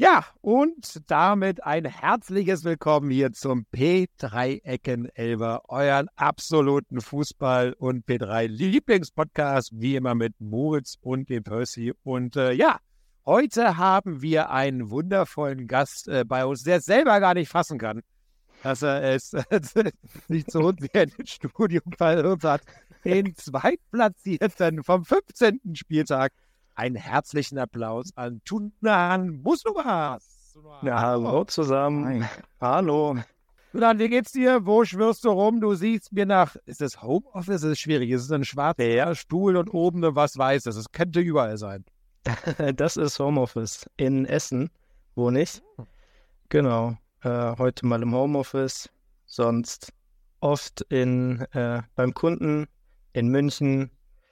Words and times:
Ja, 0.00 0.24
und 0.40 1.02
damit 1.10 1.62
ein 1.62 1.84
herzliches 1.84 2.64
Willkommen 2.64 3.10
hier 3.10 3.32
zum 3.32 3.66
P3 3.70 4.64
Ecken 4.64 5.10
Elber, 5.14 5.60
euren 5.68 6.08
absoluten 6.16 7.00
Fußball- 7.00 7.74
und 7.74 8.06
P3-Lieblingspodcast, 8.06 9.72
wie 9.74 9.96
immer 9.96 10.14
mit 10.14 10.40
Moritz 10.40 10.96
und 11.02 11.28
dem 11.28 11.44
Percy. 11.44 11.92
Und 12.02 12.36
äh, 12.36 12.52
ja, 12.52 12.78
heute 13.26 13.76
haben 13.76 14.22
wir 14.22 14.48
einen 14.48 14.88
wundervollen 14.88 15.66
Gast 15.66 16.08
äh, 16.08 16.24
bei 16.24 16.46
uns, 16.46 16.62
der 16.62 16.80
selber 16.80 17.20
gar 17.20 17.34
nicht 17.34 17.50
fassen 17.50 17.76
kann, 17.76 18.00
dass 18.62 18.80
er 18.80 19.02
es 19.02 19.32
sich 20.28 20.46
zu 20.46 20.60
uns 20.60 20.78
hier 20.92 21.02
ins 21.02 21.30
Studium 21.30 21.92
verirrt 21.94 22.44
hat. 22.44 22.62
Den 23.04 23.36
zweitplatzierten 23.36 24.82
vom 24.82 25.04
15. 25.04 25.60
Spieltag 25.74 26.32
einen 26.80 26.96
herzlichen 26.96 27.58
Applaus 27.58 28.10
an 28.16 28.40
Tunan 28.46 29.42
Musnumas. 29.42 30.56
Ja, 30.80 31.02
hallo 31.02 31.44
zusammen. 31.44 32.24
Hi. 32.24 32.28
Hallo. 32.58 33.18
Tunan, 33.72 33.98
wie 33.98 34.08
geht's 34.08 34.32
dir? 34.32 34.64
Wo 34.64 34.82
schwirrst 34.86 35.26
du 35.26 35.30
rum? 35.30 35.60
Du 35.60 35.74
siehst 35.74 36.10
mir 36.14 36.24
nach. 36.24 36.56
Ist 36.64 36.80
das 36.80 37.02
Homeoffice? 37.02 37.60
Das 37.60 37.72
ist 37.72 37.80
schwierig. 37.80 38.08
Ist 38.08 38.22
es 38.22 38.32
ein 38.32 38.46
schwarzer 38.46 38.86
ja. 38.86 39.14
Stuhl 39.14 39.58
und 39.58 39.68
oben 39.68 40.02
was 40.16 40.38
Weißes? 40.38 40.74
Es 40.74 40.90
könnte 40.90 41.20
überall 41.20 41.58
sein. 41.58 41.84
das 42.76 42.96
ist 42.96 43.18
Homeoffice. 43.18 43.84
In 43.98 44.24
Essen 44.24 44.70
wohne 45.16 45.42
ich. 45.42 45.60
Genau. 46.48 46.96
Äh, 47.20 47.56
heute 47.58 47.84
mal 47.84 48.00
im 48.00 48.14
Homeoffice. 48.14 48.88
Sonst 49.26 49.92
oft 50.40 50.80
in, 50.88 51.42
äh, 51.52 51.82
beim 51.94 52.14
Kunden 52.14 52.68
in 53.12 53.28
München. 53.28 53.90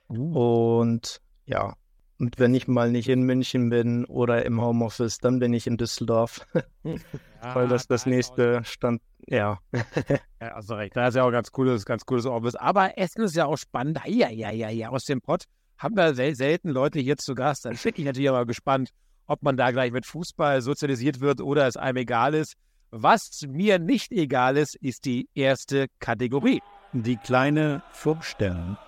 Uh. 0.09 0.78
Und 0.80 1.20
ja, 1.45 1.75
und 2.19 2.39
wenn 2.39 2.53
ich 2.55 2.67
mal 2.67 2.91
nicht 2.91 3.09
in 3.09 3.23
München 3.23 3.71
bin 3.71 4.05
oder 4.07 4.45
im 4.45 4.61
Homeoffice, 4.61 5.19
dann 5.19 5.39
bin 5.39 5.53
ich 5.53 5.67
in 5.69 5.77
Düsseldorf. 5.77 6.45
Ja, 6.83 6.95
Weil 7.55 7.69
das 7.69 7.87
das 7.87 8.07
nächste 8.07 8.63
Stand, 8.65 9.01
ja. 9.27 9.61
ja, 10.41 10.48
also 10.48 10.75
recht. 10.75 10.97
Da 10.97 11.09
ist 11.09 11.15
ja 11.15 11.23
auch 11.23 11.31
ganz 11.31 11.53
cooles, 11.53 11.84
ganz 11.84 12.05
cooles 12.05 12.27
Office. 12.27 12.57
Aber 12.57 12.98
Essen 12.98 13.23
ist 13.23 13.37
ja 13.37 13.47
auch 13.47 13.57
spannend. 13.57 14.01
Ja, 14.07 14.31
ja, 14.31 14.51
ja, 14.51 14.69
ja. 14.69 14.89
Aus 14.89 15.05
dem 15.05 15.20
Pott 15.20 15.45
haben 15.79 15.97
wir 15.97 16.12
sel 16.15 16.34
selten 16.34 16.70
Leute 16.70 16.98
hier 16.98 17.17
zu 17.17 17.37
Gast. 17.37 17.65
Dann 17.65 17.77
bin 17.77 17.92
ich 17.97 18.05
natürlich 18.05 18.29
aber 18.29 18.47
gespannt, 18.47 18.91
ob 19.27 19.42
man 19.45 19.57
da 19.57 19.70
gleich 19.70 19.92
mit 19.92 20.05
Fußball 20.05 20.61
sozialisiert 20.61 21.20
wird 21.20 21.41
oder 21.41 21.69
es 21.69 21.77
einem 21.77 21.98
egal 21.98 22.35
ist. 22.35 22.55
Was 22.91 23.42
mir 23.47 23.79
nicht 23.79 24.11
egal 24.11 24.57
ist, 24.57 24.75
ist 24.75 25.05
die 25.05 25.29
erste 25.35 25.87
Kategorie. 26.01 26.62
Die 26.92 27.17
kleine 27.17 27.83
Vorstellung 27.92 28.79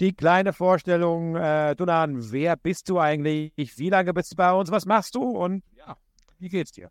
die 0.00 0.14
kleine 0.14 0.52
Vorstellung. 0.52 1.36
Äh, 1.36 1.74
Dunan, 1.76 2.32
wer 2.32 2.56
bist 2.56 2.88
du 2.88 2.98
eigentlich? 2.98 3.52
Wie 3.56 3.90
lange 3.90 4.12
bist 4.12 4.32
du 4.32 4.36
bei 4.36 4.52
uns? 4.52 4.70
Was 4.70 4.86
machst 4.86 5.14
du? 5.14 5.22
Und 5.22 5.62
ja, 5.76 5.96
wie 6.38 6.48
geht's 6.48 6.72
dir? 6.72 6.90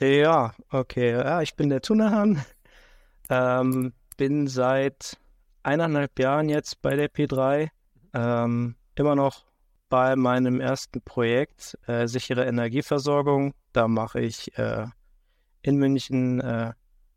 Ja, 0.00 0.54
okay. 0.70 1.12
Ja, 1.12 1.42
ich 1.42 1.54
bin 1.54 1.68
der 1.68 1.82
Tunahan. 1.82 2.44
Ähm, 3.28 3.92
bin 4.16 4.46
seit 4.46 5.16
eineinhalb 5.62 6.18
Jahren 6.18 6.48
jetzt 6.48 6.82
bei 6.82 6.96
der 6.96 7.10
P3. 7.10 7.68
Ähm, 8.14 8.76
immer 8.94 9.14
noch 9.14 9.44
bei 9.88 10.16
meinem 10.16 10.60
ersten 10.60 11.02
Projekt, 11.02 11.78
äh, 11.86 12.06
sichere 12.06 12.46
Energieversorgung. 12.46 13.54
Da 13.72 13.88
mache 13.88 14.20
ich 14.20 14.56
äh, 14.58 14.86
in 15.62 15.76
München, 15.76 16.40
äh, 16.40 16.72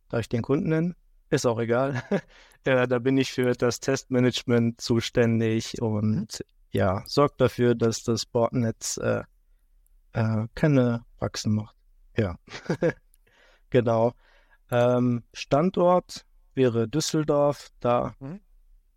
da 0.09 0.19
ich 0.19 0.29
den 0.29 0.41
Kunden 0.41 0.69
nennen. 0.69 0.95
Ist 1.35 1.45
auch 1.45 1.59
egal. 1.59 2.01
ja, 2.65 2.87
da 2.87 2.97
bin 2.99 3.17
ich 3.17 3.33
für 3.33 3.51
das 3.51 3.81
Testmanagement 3.81 4.79
zuständig 4.79 5.81
und 5.81 6.45
ja, 6.71 7.03
sorgt 7.07 7.41
dafür, 7.41 7.75
dass 7.75 8.03
das 8.03 8.25
Bordnetz 8.25 8.95
äh, 8.95 9.23
äh, 10.13 10.47
keine 10.55 11.03
Wachsen 11.19 11.55
macht. 11.55 11.75
Ja, 12.15 12.37
genau. 13.69 14.13
Ähm, 14.71 15.23
Standort 15.33 16.25
wäre 16.53 16.87
Düsseldorf. 16.87 17.67
Da 17.81 18.15
mhm. 18.19 18.39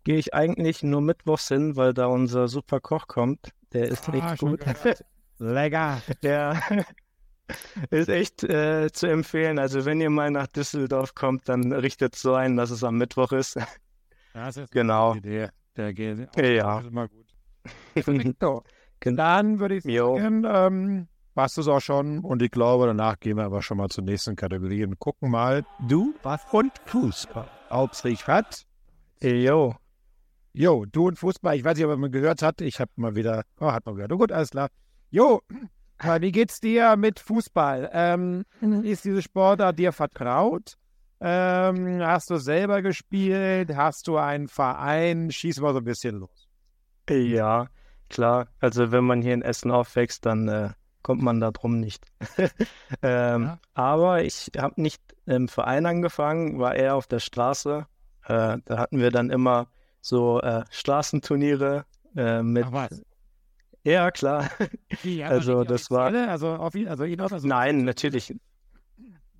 gehe 0.05 0.15
ich 0.15 0.33
eigentlich 0.33 0.81
nur 0.81 1.01
mittwochs 1.01 1.49
hin, 1.49 1.75
weil 1.75 1.93
da 1.93 2.05
unser 2.05 2.47
super 2.47 2.79
Koch 2.79 3.07
kommt. 3.07 3.49
Der 3.73 3.89
ist 3.89 4.07
ah, 4.07 4.13
echt 4.13 4.39
gut. 4.39 4.61
Lecker. 5.39 6.01
Ja. 6.21 6.57
Ist 7.89 8.09
echt 8.09 8.43
äh, 8.43 8.91
zu 8.91 9.07
empfehlen. 9.07 9.59
Also 9.59 9.85
wenn 9.85 10.01
ihr 10.01 10.09
mal 10.09 10.31
nach 10.31 10.47
Düsseldorf 10.47 11.15
kommt, 11.15 11.49
dann 11.49 11.71
richtet 11.71 12.15
so 12.15 12.33
ein, 12.33 12.57
dass 12.57 12.71
es 12.71 12.83
am 12.83 12.97
Mittwoch 12.97 13.31
ist. 13.31 13.59
Das 14.31 14.57
ist 14.57 14.71
genau. 14.71 15.15
Idee. 15.15 15.49
Der 15.75 15.91
geht. 15.91 16.29
Ja. 16.37 16.81
Immer 16.81 17.07
gut. 17.07 17.25
so. 18.39 18.63
Dann 18.99 19.59
würde 19.59 19.77
ich 19.77 19.83
sagen, 19.83 20.45
ähm, 20.47 21.07
passt 21.33 21.57
es 21.57 21.67
auch 21.67 21.79
schon. 21.79 22.19
Und 22.19 22.43
ich 22.43 22.51
glaube, 22.51 22.85
danach 22.85 23.19
gehen 23.19 23.37
wir 23.37 23.45
aber 23.45 23.63
schon 23.63 23.77
mal 23.77 23.89
zur 23.89 24.03
nächsten 24.03 24.35
Kategorie 24.35 24.85
und 24.85 24.99
gucken 24.99 25.31
mal. 25.31 25.65
Du, 25.87 26.13
was 26.21 26.41
und 26.51 26.71
Fußball. 26.85 27.49
Aufsicht 27.69 28.27
hat. 28.27 28.65
Jo. 29.21 29.75
Jo, 30.53 30.85
du 30.85 31.07
und 31.07 31.17
Fußball. 31.17 31.55
Ich 31.55 31.63
weiß 31.63 31.77
nicht, 31.77 31.87
ob 31.87 31.97
man 31.97 32.11
gehört 32.11 32.43
hat. 32.43 32.61
Ich 32.61 32.79
habe 32.79 32.91
mal 32.95 33.15
wieder. 33.15 33.43
Oh, 33.59 33.71
hat 33.71 33.85
man 33.85 33.95
gehört. 33.95 34.11
Oh, 34.11 34.17
gut, 34.17 34.31
alles 34.31 34.51
klar. 34.51 34.69
Jo, 35.09 35.41
wie 36.19 36.31
geht's 36.31 36.59
dir 36.59 36.95
mit 36.95 37.19
Fußball? 37.19 37.89
Ähm, 37.93 38.45
ist 38.83 39.05
diese 39.05 39.21
Sportart 39.21 39.79
dir 39.79 39.91
vertraut? 39.91 40.75
Ähm, 41.21 42.01
hast 42.01 42.29
du 42.29 42.37
selber 42.37 42.81
gespielt? 42.81 43.75
Hast 43.75 44.07
du 44.07 44.17
einen 44.17 44.47
Verein? 44.47 45.31
Schieß 45.31 45.59
mal 45.59 45.73
so 45.73 45.79
ein 45.79 45.83
bisschen 45.85 46.19
los. 46.19 46.47
Ja, 47.09 47.67
klar. 48.09 48.47
Also 48.59 48.91
wenn 48.91 49.03
man 49.03 49.21
hier 49.21 49.33
in 49.33 49.41
Essen 49.41 49.71
aufwächst, 49.71 50.25
dann 50.25 50.47
äh, 50.47 50.69
kommt 51.01 51.21
man 51.21 51.39
da 51.39 51.51
drum 51.51 51.79
nicht. 51.79 52.05
ähm, 53.01 53.43
ja. 53.43 53.59
Aber 53.73 54.23
ich 54.23 54.51
habe 54.57 54.81
nicht 54.81 55.01
im 55.25 55.47
Verein 55.47 55.85
angefangen, 55.85 56.59
war 56.59 56.75
eher 56.75 56.95
auf 56.95 57.07
der 57.07 57.19
Straße. 57.19 57.85
Äh, 58.25 58.57
da 58.63 58.77
hatten 58.77 58.99
wir 58.99 59.11
dann 59.11 59.29
immer 59.29 59.67
so 60.01 60.39
äh, 60.41 60.63
Straßenturniere 60.69 61.85
äh, 62.15 62.41
mit 62.41 62.65
Ach, 62.71 62.89
ja, 63.89 64.11
klar. 64.11 64.49
Wie, 65.03 65.23
also 65.23 65.63
das 65.63 65.89
war. 65.89 66.13
Also 66.13 66.49
auf 66.49 66.75
ihn, 66.75 66.87
also 66.87 67.03
ihn 67.03 67.19
aus, 67.21 67.33
also 67.33 67.47
Nein, 67.47 67.85
natürlich. 67.85 68.33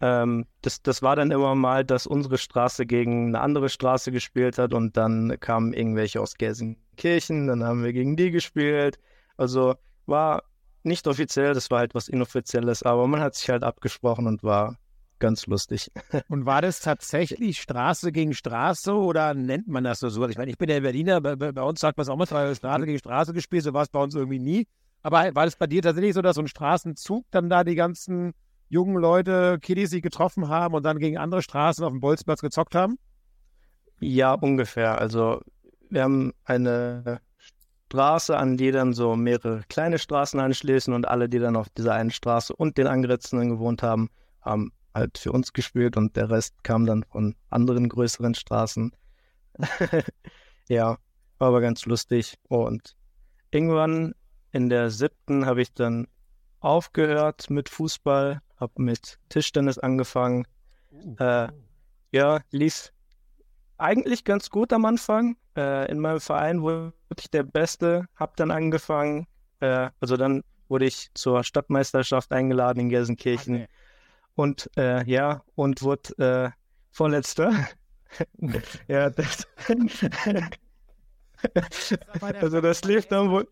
Ähm, 0.01 0.45
das, 0.61 0.81
das 0.81 1.01
war 1.01 1.15
dann 1.15 1.31
immer 1.31 1.55
mal, 1.55 1.83
dass 1.83 2.07
unsere 2.07 2.37
Straße 2.37 2.85
gegen 2.85 3.27
eine 3.27 3.41
andere 3.41 3.69
Straße 3.69 4.11
gespielt 4.11 4.57
hat 4.57 4.73
und 4.73 4.95
dann 4.95 5.37
kamen 5.39 5.73
irgendwelche 5.73 6.21
aus 6.21 6.35
Gelsenkirchen, 6.35 7.47
dann 7.47 7.63
haben 7.63 7.83
wir 7.83 7.93
gegen 7.93 8.15
die 8.15 8.31
gespielt. 8.31 8.97
Also 9.37 9.75
war 10.05 10.43
nicht 10.83 11.05
offiziell, 11.07 11.53
das 11.53 11.69
war 11.69 11.79
halt 11.79 11.95
was 11.95 12.07
Inoffizielles, 12.07 12.83
aber 12.83 13.07
man 13.07 13.19
hat 13.19 13.35
sich 13.35 13.49
halt 13.49 13.63
abgesprochen 13.63 14.25
und 14.25 14.43
war 14.43 14.77
ganz 15.19 15.47
lustig. 15.47 15.91
Und 16.29 16.45
war 16.45 16.61
das 16.61 16.79
tatsächlich 16.79 17.61
Straße 17.61 18.11
gegen 18.11 18.33
Straße 18.33 18.93
oder 18.93 19.33
nennt 19.33 19.67
man 19.67 19.83
das 19.83 19.99
so? 19.99 20.27
Ich 20.27 20.37
meine, 20.37 20.51
ich 20.51 20.57
bin 20.57 20.69
ja 20.69 20.79
Berliner, 20.79 21.21
bei, 21.21 21.35
bei 21.35 21.61
uns 21.61 21.79
sagt 21.79 21.97
man 21.97 22.03
es 22.03 22.09
auch 22.09 22.17
mal 22.17 22.55
Straße 22.55 22.85
gegen 22.85 22.99
Straße 22.99 23.33
gespielt, 23.33 23.63
so 23.63 23.73
war 23.73 23.83
es 23.83 23.89
bei 23.89 24.01
uns 24.01 24.15
irgendwie 24.15 24.39
nie. 24.39 24.67
Aber 25.01 25.33
war 25.33 25.45
das 25.45 25.55
bei 25.55 25.67
dir 25.67 25.81
tatsächlich 25.81 26.13
so, 26.13 26.21
dass 26.21 26.35
so 26.35 26.41
ein 26.41 26.47
Straßenzug 26.47 27.25
dann 27.31 27.49
da 27.49 27.63
die 27.63 27.75
ganzen 27.75 28.33
jungen 28.67 28.97
Leute, 28.97 29.59
Kiddies 29.61 29.89
sich 29.89 30.01
getroffen 30.01 30.49
haben 30.49 30.75
und 30.75 30.83
dann 30.83 30.99
gegen 30.99 31.17
andere 31.17 31.41
Straßen 31.41 31.83
auf 31.83 31.91
dem 31.91 32.01
Bolzplatz 32.01 32.41
gezockt 32.41 32.75
haben? 32.75 32.97
Ja, 33.99 34.33
ungefähr. 34.33 34.99
Also 34.99 35.41
wir 35.89 36.03
haben 36.03 36.33
eine 36.45 37.21
Straße, 37.87 38.37
an 38.37 38.55
die 38.55 38.71
dann 38.71 38.93
so 38.93 39.15
mehrere 39.15 39.63
kleine 39.67 39.97
Straßen 39.97 40.39
anschließen 40.39 40.93
und 40.93 41.07
alle, 41.07 41.27
die 41.27 41.39
dann 41.39 41.55
auf 41.55 41.69
dieser 41.69 41.93
einen 41.93 42.11
Straße 42.11 42.55
und 42.55 42.77
den 42.77 42.85
angrenzenden 42.85 43.49
gewohnt 43.49 43.81
haben, 43.81 44.09
haben 44.41 44.71
halt 44.99 45.17
für 45.17 45.31
uns 45.31 45.53
gespielt 45.53 45.97
und 45.97 46.15
der 46.15 46.29
Rest 46.29 46.63
kam 46.63 46.85
dann 46.85 47.03
von 47.03 47.35
anderen 47.49 47.89
größeren 47.89 48.35
Straßen. 48.35 48.91
ja, 50.67 50.97
war 51.37 51.47
aber 51.47 51.61
ganz 51.61 51.85
lustig. 51.85 52.37
Und 52.47 52.95
irgendwann 53.51 54.13
in 54.51 54.69
der 54.69 54.91
siebten 54.91 55.45
habe 55.45 55.61
ich 55.61 55.73
dann 55.73 56.07
aufgehört 56.59 57.49
mit 57.49 57.69
Fußball, 57.69 58.41
habe 58.57 58.81
mit 58.81 59.17
Tischtennis 59.29 59.79
angefangen. 59.79 60.45
Uh. 60.91 61.15
Äh, 61.23 61.47
ja, 62.11 62.41
lief 62.51 62.91
eigentlich 63.77 64.25
ganz 64.25 64.49
gut 64.49 64.73
am 64.73 64.85
Anfang. 64.85 65.37
Äh, 65.55 65.89
in 65.89 65.99
meinem 65.99 66.19
Verein 66.19 66.61
wurde 66.61 66.93
ich 67.17 67.31
der 67.31 67.43
Beste, 67.43 68.05
habe 68.15 68.33
dann 68.35 68.51
angefangen. 68.51 69.27
Äh, 69.61 69.89
also 69.99 70.17
dann 70.17 70.43
wurde 70.67 70.85
ich 70.85 71.09
zur 71.13 71.43
Stadtmeisterschaft 71.43 72.31
eingeladen 72.31 72.81
in 72.81 72.89
Gelsenkirchen. 72.89 73.55
Okay 73.55 73.67
und 74.39 74.69
äh, 74.77 75.03
ja, 75.03 75.43
und 75.55 75.81
wurde 75.81 76.17
äh, 76.17 76.49
Vorletzter. 76.91 77.51
ja, 78.87 79.09
das, 79.09 79.45
also 82.21 82.61
das 82.61 82.85
lief 82.85 83.05
dann 83.07 83.31
wohl. 83.31 83.49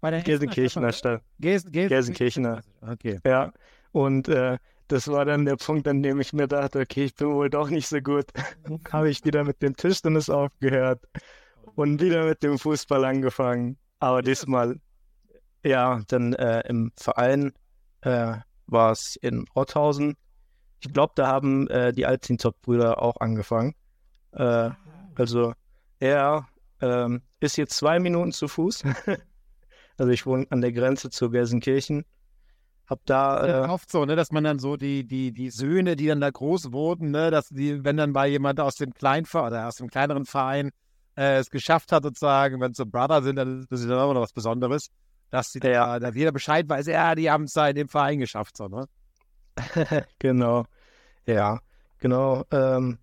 Bei 0.00 0.10
der 0.10 0.22
Gelsenkirchener 0.22 0.92
Stadt. 0.92 1.22
Gelsenkirchener. 1.38 2.60
Okay. 2.80 3.20
Ja, 3.24 3.52
und 3.92 4.26
äh, 4.26 4.58
das 4.88 5.06
war 5.06 5.24
dann 5.26 5.44
der 5.44 5.54
Punkt, 5.54 5.86
an 5.86 6.02
dem 6.02 6.18
ich 6.18 6.32
mir 6.32 6.48
dachte, 6.48 6.80
okay, 6.80 7.04
ich 7.04 7.14
bin 7.14 7.28
wohl 7.28 7.48
doch 7.48 7.70
nicht 7.70 7.86
so 7.86 8.00
gut. 8.00 8.26
Habe 8.90 9.10
ich 9.10 9.24
wieder 9.24 9.44
mit 9.44 9.62
dem 9.62 9.76
Tischtennis 9.76 10.28
aufgehört 10.28 11.04
und 11.76 12.02
wieder 12.02 12.24
mit 12.24 12.42
dem 12.42 12.58
Fußball 12.58 13.04
angefangen. 13.04 13.78
Aber 14.00 14.22
diesmal, 14.22 14.80
ja, 15.64 16.02
dann 16.08 16.32
äh, 16.32 16.66
im 16.68 16.90
Verein 16.96 17.52
äh, 18.00 18.38
war 18.70 18.92
es 18.92 19.16
in 19.16 19.44
Rotthausen. 19.54 20.16
Ich 20.80 20.92
glaube, 20.92 21.12
da 21.16 21.26
haben 21.26 21.68
äh, 21.68 21.92
die 21.92 22.06
Altintop-Brüder 22.06 23.02
auch 23.02 23.18
angefangen. 23.20 23.74
Äh, 24.32 24.70
also 25.14 25.52
er 25.98 26.48
ähm, 26.80 27.22
ist 27.40 27.56
jetzt 27.56 27.76
zwei 27.76 27.98
Minuten 27.98 28.32
zu 28.32 28.48
Fuß. 28.48 28.84
also 29.98 30.10
ich 30.10 30.24
wohne 30.26 30.46
an 30.50 30.60
der 30.60 30.72
Grenze 30.72 31.10
zu 31.10 31.30
Gelsenkirchen. 31.30 32.04
Hab 32.86 33.04
da. 33.06 33.46
Ja, 33.46 33.64
Äh, 33.66 33.68
oft 33.68 33.90
so, 33.90 34.04
ne, 34.04 34.16
dass 34.16 34.32
man 34.32 34.44
dann 34.44 34.58
so 34.58 34.76
die, 34.76 35.06
die, 35.06 35.32
die 35.32 35.50
Söhne, 35.50 35.94
die 35.94 36.06
dann 36.06 36.20
da 36.20 36.30
groß 36.30 36.72
wurden, 36.72 37.10
ne, 37.12 37.30
dass 37.30 37.48
die, 37.48 37.84
wenn 37.84 37.96
dann 37.96 38.12
bei 38.12 38.26
jemand 38.26 38.58
aus 38.58 38.74
dem 38.74 38.92
Kleinverein 38.92 39.52
oder 39.52 39.68
aus 39.68 39.76
dem 39.76 39.88
kleineren 39.88 40.26
Verein 40.26 40.70
äh, 41.16 41.36
es 41.38 41.50
geschafft 41.50 41.92
hat, 41.92 42.02
sozusagen, 42.02 42.60
wenn 42.60 42.72
es 42.72 42.78
so 42.78 42.86
Brother 42.86 43.22
sind, 43.22 43.36
dann 43.36 43.60
ist 43.60 43.70
das 43.70 43.82
dann 43.82 43.92
immer 43.92 44.14
noch 44.14 44.22
was 44.22 44.32
Besonderes, 44.32 44.90
dass 45.30 45.52
die 45.52 45.60
Ja. 45.62 45.98
da, 45.98 46.00
dass 46.00 46.14
jeder 46.14 46.32
Bescheid 46.32 46.68
weiß, 46.68 46.86
ja, 46.86 47.14
die 47.14 47.30
haben 47.30 47.44
es 47.44 47.52
da 47.52 47.68
in 47.68 47.76
dem 47.76 47.88
Verein 47.88 48.18
geschafft, 48.18 48.56
so, 48.56 48.68
ne? 48.68 48.86
genau. 50.18 50.64
Ja, 51.26 51.60
genau. 51.98 52.44
Ähm, 52.50 52.98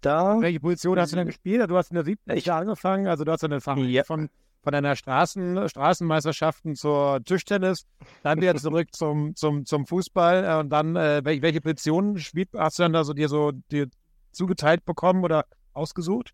da. 0.00 0.40
Welche 0.40 0.60
Position 0.60 0.98
hast 0.98 1.12
du 1.12 1.16
denn 1.16 1.26
gespielt? 1.26 1.68
Du 1.70 1.76
hast 1.76 1.90
in 1.90 1.94
der 1.96 2.04
siebten 2.04 2.30
Ich- 2.32 2.50
angefangen, 2.52 3.06
also 3.06 3.24
du 3.24 3.32
hast 3.32 3.42
eine 3.44 3.60
Verein 3.60 3.88
Ja. 3.88 4.04
von, 4.04 4.28
von 4.62 4.74
einer 4.74 4.96
Straßen, 4.96 5.68
Straßenmeisterschaften 5.68 6.74
zur 6.74 7.22
Tischtennis, 7.24 7.86
dann 8.22 8.40
wieder 8.40 8.54
zurück 8.56 8.88
zum, 8.94 9.34
zum, 9.34 9.64
zum 9.64 9.86
Fußball 9.86 10.44
äh, 10.44 10.60
und 10.60 10.70
dann, 10.70 10.96
äh, 10.96 11.22
welche, 11.24 11.42
welche 11.42 11.60
Positionen 11.60 12.16
hast 12.18 12.78
du 12.78 12.82
dann 12.82 12.92
da 12.92 13.04
so 13.04 13.12
dir 13.14 13.28
so 13.28 13.52
dir 13.70 13.88
zugeteilt 14.32 14.84
bekommen 14.84 15.24
oder 15.24 15.46
ausgesucht? 15.72 16.32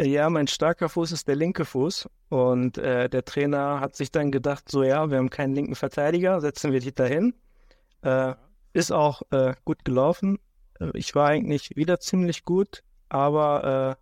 Ja, 0.00 0.28
mein 0.28 0.46
starker 0.46 0.88
Fuß 0.90 1.12
ist 1.12 1.26
der 1.28 1.36
linke 1.36 1.64
Fuß. 1.64 2.08
Und 2.28 2.76
äh, 2.78 3.08
der 3.08 3.24
Trainer 3.24 3.80
hat 3.80 3.96
sich 3.96 4.10
dann 4.12 4.30
gedacht, 4.30 4.68
so 4.70 4.82
ja, 4.82 5.10
wir 5.10 5.18
haben 5.18 5.30
keinen 5.30 5.54
linken 5.54 5.74
Verteidiger, 5.74 6.40
setzen 6.40 6.72
wir 6.72 6.80
dich 6.80 6.94
dahin. 6.94 7.34
Äh, 8.02 8.34
ist 8.74 8.92
auch 8.92 9.22
äh, 9.30 9.54
gut 9.64 9.84
gelaufen. 9.84 10.38
Äh, 10.80 10.90
Ich 10.94 11.14
war 11.14 11.28
eigentlich 11.28 11.76
wieder 11.76 12.00
ziemlich 12.00 12.44
gut, 12.44 12.82
aber 13.08 13.98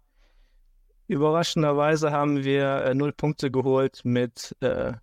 äh, 1.09 1.13
überraschenderweise 1.13 2.11
haben 2.13 2.45
wir 2.45 2.85
äh, 2.85 2.95
null 2.95 3.13
Punkte 3.13 3.51
geholt 3.51 4.01
mit 4.05 4.57
äh, 4.61 4.95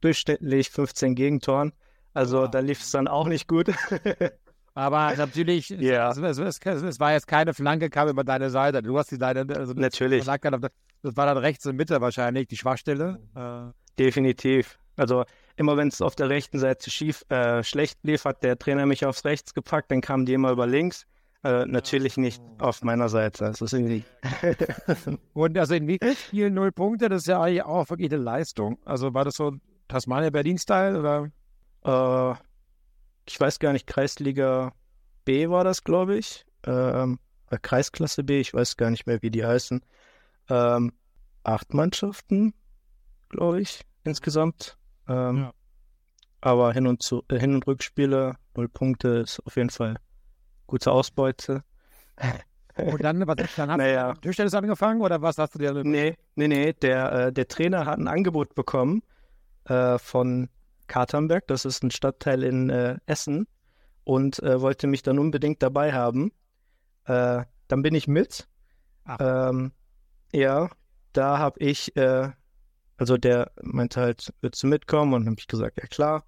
durchschnittlich 0.00 0.70
15 0.70 1.14
Gegentoren. 1.14 1.72
Also 2.14 2.42
Wow. 2.42 2.50
da 2.50 2.60
lief 2.60 2.80
es 2.82 2.90
dann 2.90 3.08
auch 3.08 3.26
nicht 3.28 3.48
gut. 3.48 3.68
Aber 4.78 5.12
natürlich, 5.16 5.70
Ja. 5.70 6.08
es, 6.12 6.18
es, 6.18 6.38
es, 6.38 6.82
es, 6.82 7.00
war 7.00 7.10
jetzt 7.10 7.26
keine 7.26 7.52
Flanke, 7.52 7.90
kam 7.90 8.08
über 8.08 8.22
deine 8.22 8.48
Seite. 8.48 8.80
Du 8.80 8.96
hast 8.96 9.10
die 9.10 9.16
Seite, 9.16 9.44
also 9.56 9.72
Natürlich. 9.72 10.24
das 10.24 11.16
war 11.16 11.26
dann 11.26 11.36
rechts 11.36 11.66
und 11.66 11.74
Mitte 11.74 12.00
wahrscheinlich, 12.00 12.46
die 12.46 12.56
Schwachstelle. 12.56 13.18
Äh, 13.34 13.72
Definitiv. 13.98 14.78
Also 14.96 15.24
immer 15.56 15.76
wenn 15.76 15.88
es 15.88 16.00
auf 16.00 16.14
der 16.14 16.28
rechten 16.28 16.60
Seite 16.60 16.92
schief, 16.92 17.24
äh, 17.28 17.64
schlecht 17.64 17.98
lief, 18.04 18.24
hat 18.24 18.44
der 18.44 18.56
Trainer 18.56 18.86
mich 18.86 19.04
aufs 19.04 19.24
Rechts 19.24 19.52
gepackt, 19.52 19.90
dann 19.90 20.00
kamen 20.00 20.26
die 20.26 20.34
immer 20.34 20.52
über 20.52 20.68
links. 20.68 21.06
Äh, 21.42 21.66
natürlich 21.66 22.16
nicht 22.16 22.40
auf 22.60 22.82
meiner 22.82 23.08
Seite. 23.08 23.46
Das 23.46 23.60
ist 23.60 23.72
irgendwie. 23.72 24.04
Und 25.34 25.58
also 25.58 25.74
in 25.74 25.88
wie 25.88 25.98
vielen 26.14 26.54
null 26.54 26.70
Punkte, 26.70 27.08
das 27.08 27.22
ist 27.22 27.26
ja 27.26 27.42
eigentlich 27.42 27.64
auch 27.64 27.90
wirklich 27.90 28.12
eine 28.12 28.22
Leistung. 28.22 28.78
Also 28.84 29.12
war 29.12 29.24
das 29.24 29.34
so 29.34 29.54
Tasmania-Berlin-Style 29.88 31.00
oder? 31.00 32.32
Äh, 32.32 32.47
ich 33.28 33.38
weiß 33.40 33.58
gar 33.58 33.72
nicht, 33.72 33.86
Kreisliga 33.86 34.72
B 35.24 35.48
war 35.48 35.64
das, 35.64 35.84
glaube 35.84 36.16
ich. 36.16 36.46
Ähm, 36.66 37.18
äh, 37.50 37.58
Kreisklasse 37.60 38.24
B, 38.24 38.40
ich 38.40 38.54
weiß 38.54 38.76
gar 38.76 38.90
nicht 38.90 39.06
mehr, 39.06 39.22
wie 39.22 39.30
die 39.30 39.44
heißen. 39.44 39.80
Ähm, 40.50 40.92
acht 41.44 41.74
Mannschaften, 41.74 42.54
glaube 43.28 43.60
ich, 43.60 43.82
insgesamt. 44.04 44.76
Ähm, 45.08 45.36
Ja. 45.38 45.52
Aber 46.40 46.72
Hin- 46.72 46.86
und, 46.86 47.02
zu, 47.02 47.24
äh, 47.28 47.38
Hin- 47.38 47.54
und 47.54 47.66
Rückspiele, 47.66 48.36
null 48.56 48.68
Punkte 48.68 49.08
ist 49.18 49.40
auf 49.44 49.56
jeden 49.56 49.70
Fall 49.70 49.96
gute 50.66 50.92
Ausbeute. 50.92 51.64
Und 52.76 53.02
dann, 53.02 53.26
was, 53.26 53.36
dann 53.56 53.70
hast 53.70 53.78
Naja. 53.78 54.12
du 54.14 54.20
Tischtennis 54.20 54.54
angefangen 54.54 55.00
oder 55.00 55.20
was 55.20 55.36
hast 55.38 55.54
du 55.54 55.58
dir? 55.58 55.72
Nee, 55.84 56.14
nee, 56.36 56.48
nee. 56.48 56.72
Der, 56.74 57.12
äh, 57.12 57.32
der 57.32 57.48
Trainer 57.48 57.86
hat 57.86 57.98
ein 57.98 58.06
Angebot 58.08 58.54
bekommen 58.54 59.02
äh, 59.64 59.98
von 59.98 60.48
Katernberg, 60.88 61.46
das 61.46 61.64
ist 61.64 61.82
ein 61.82 61.90
Stadtteil 61.90 62.42
in 62.42 62.70
äh, 62.70 62.96
Essen, 63.06 63.46
und 64.04 64.42
äh, 64.42 64.60
wollte 64.60 64.86
mich 64.86 65.02
dann 65.02 65.18
unbedingt 65.18 65.62
dabei 65.62 65.92
haben. 65.92 66.32
Äh, 67.04 67.44
dann 67.68 67.82
bin 67.82 67.94
ich 67.94 68.08
mit. 68.08 68.48
Ach. 69.04 69.18
Ähm, 69.20 69.72
ja, 70.32 70.70
da 71.12 71.38
habe 71.38 71.60
ich, 71.60 71.94
äh, 71.96 72.30
also 72.96 73.16
der 73.18 73.52
meinte 73.62 74.00
halt, 74.00 74.32
willst 74.40 74.62
du 74.62 74.66
mitkommen? 74.66 75.12
Und 75.14 75.26
habe 75.26 75.36
ich 75.38 75.46
gesagt, 75.46 75.78
ja 75.78 75.86
klar. 75.86 76.24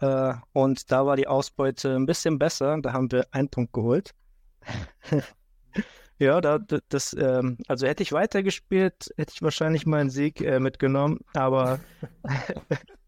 Äh, 0.00 0.34
und 0.52 0.90
da 0.90 1.06
war 1.06 1.16
die 1.16 1.28
Ausbeute 1.28 1.94
ein 1.94 2.06
bisschen 2.06 2.38
besser. 2.38 2.78
Da 2.82 2.92
haben 2.92 3.10
wir 3.12 3.26
einen 3.30 3.48
Punkt 3.48 3.72
geholt. 3.72 4.14
Ja, 6.18 6.40
da, 6.40 6.60
das, 6.88 7.16
ähm, 7.18 7.58
also 7.66 7.84
hätte 7.84 8.04
ich 8.04 8.12
weitergespielt, 8.12 9.12
hätte 9.16 9.32
ich 9.34 9.42
wahrscheinlich 9.42 9.86
meinen 9.86 10.08
Sieg 10.08 10.40
äh, 10.40 10.60
mitgenommen, 10.60 11.18
aber 11.34 11.80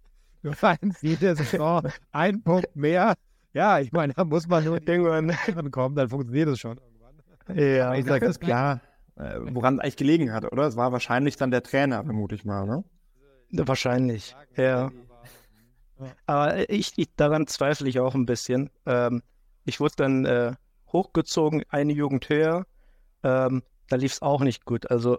Du 0.44 0.52
meinst, 0.60 1.02
jede 1.02 1.34
Saison 1.34 1.82
ein 2.12 2.42
Punkt 2.42 2.76
mehr. 2.76 3.14
Ja, 3.54 3.78
ich 3.78 3.90
meine, 3.92 4.12
da 4.12 4.24
muss 4.24 4.46
man 4.46 4.62
nur 4.62 4.76
irgendwann, 4.86 5.70
kommen, 5.70 5.96
dann 5.96 6.10
funktioniert 6.10 6.50
es 6.50 6.60
schon. 6.60 6.78
ja, 7.48 7.94
Ich 7.94 8.04
sage, 8.04 8.26
ist 8.26 8.40
klar, 8.40 8.82
äh, 9.16 9.38
woran 9.40 9.76
es 9.76 9.80
eigentlich 9.80 9.96
gelegen 9.96 10.32
hat, 10.32 10.44
oder? 10.52 10.66
Es 10.66 10.76
war 10.76 10.92
wahrscheinlich 10.92 11.36
dann 11.36 11.50
der 11.50 11.62
Trainer, 11.62 12.04
vermute 12.04 12.34
ich 12.34 12.44
mal, 12.44 12.66
ne? 12.66 12.84
wahrscheinlich, 13.52 14.36
ja. 14.56 14.90
Aber 16.26 16.68
ich, 16.68 16.92
ich, 16.96 17.14
daran 17.16 17.46
zweifle 17.46 17.88
ich 17.88 18.00
auch 18.00 18.14
ein 18.14 18.26
bisschen. 18.26 18.68
Ähm, 18.84 19.22
ich 19.64 19.80
wurde 19.80 19.94
dann 19.96 20.26
äh, 20.26 20.52
hochgezogen, 20.92 21.62
eine 21.70 21.92
Jugend 21.92 22.28
höher. 22.28 22.66
Ähm, 23.22 23.62
da 23.88 23.96
lief 23.96 24.12
es 24.12 24.22
auch 24.22 24.40
nicht 24.40 24.66
gut. 24.66 24.90
Also 24.90 25.16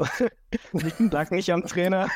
lag 1.00 1.31
nicht 1.31 1.51
am 1.51 1.63
Trainer. 1.63 2.10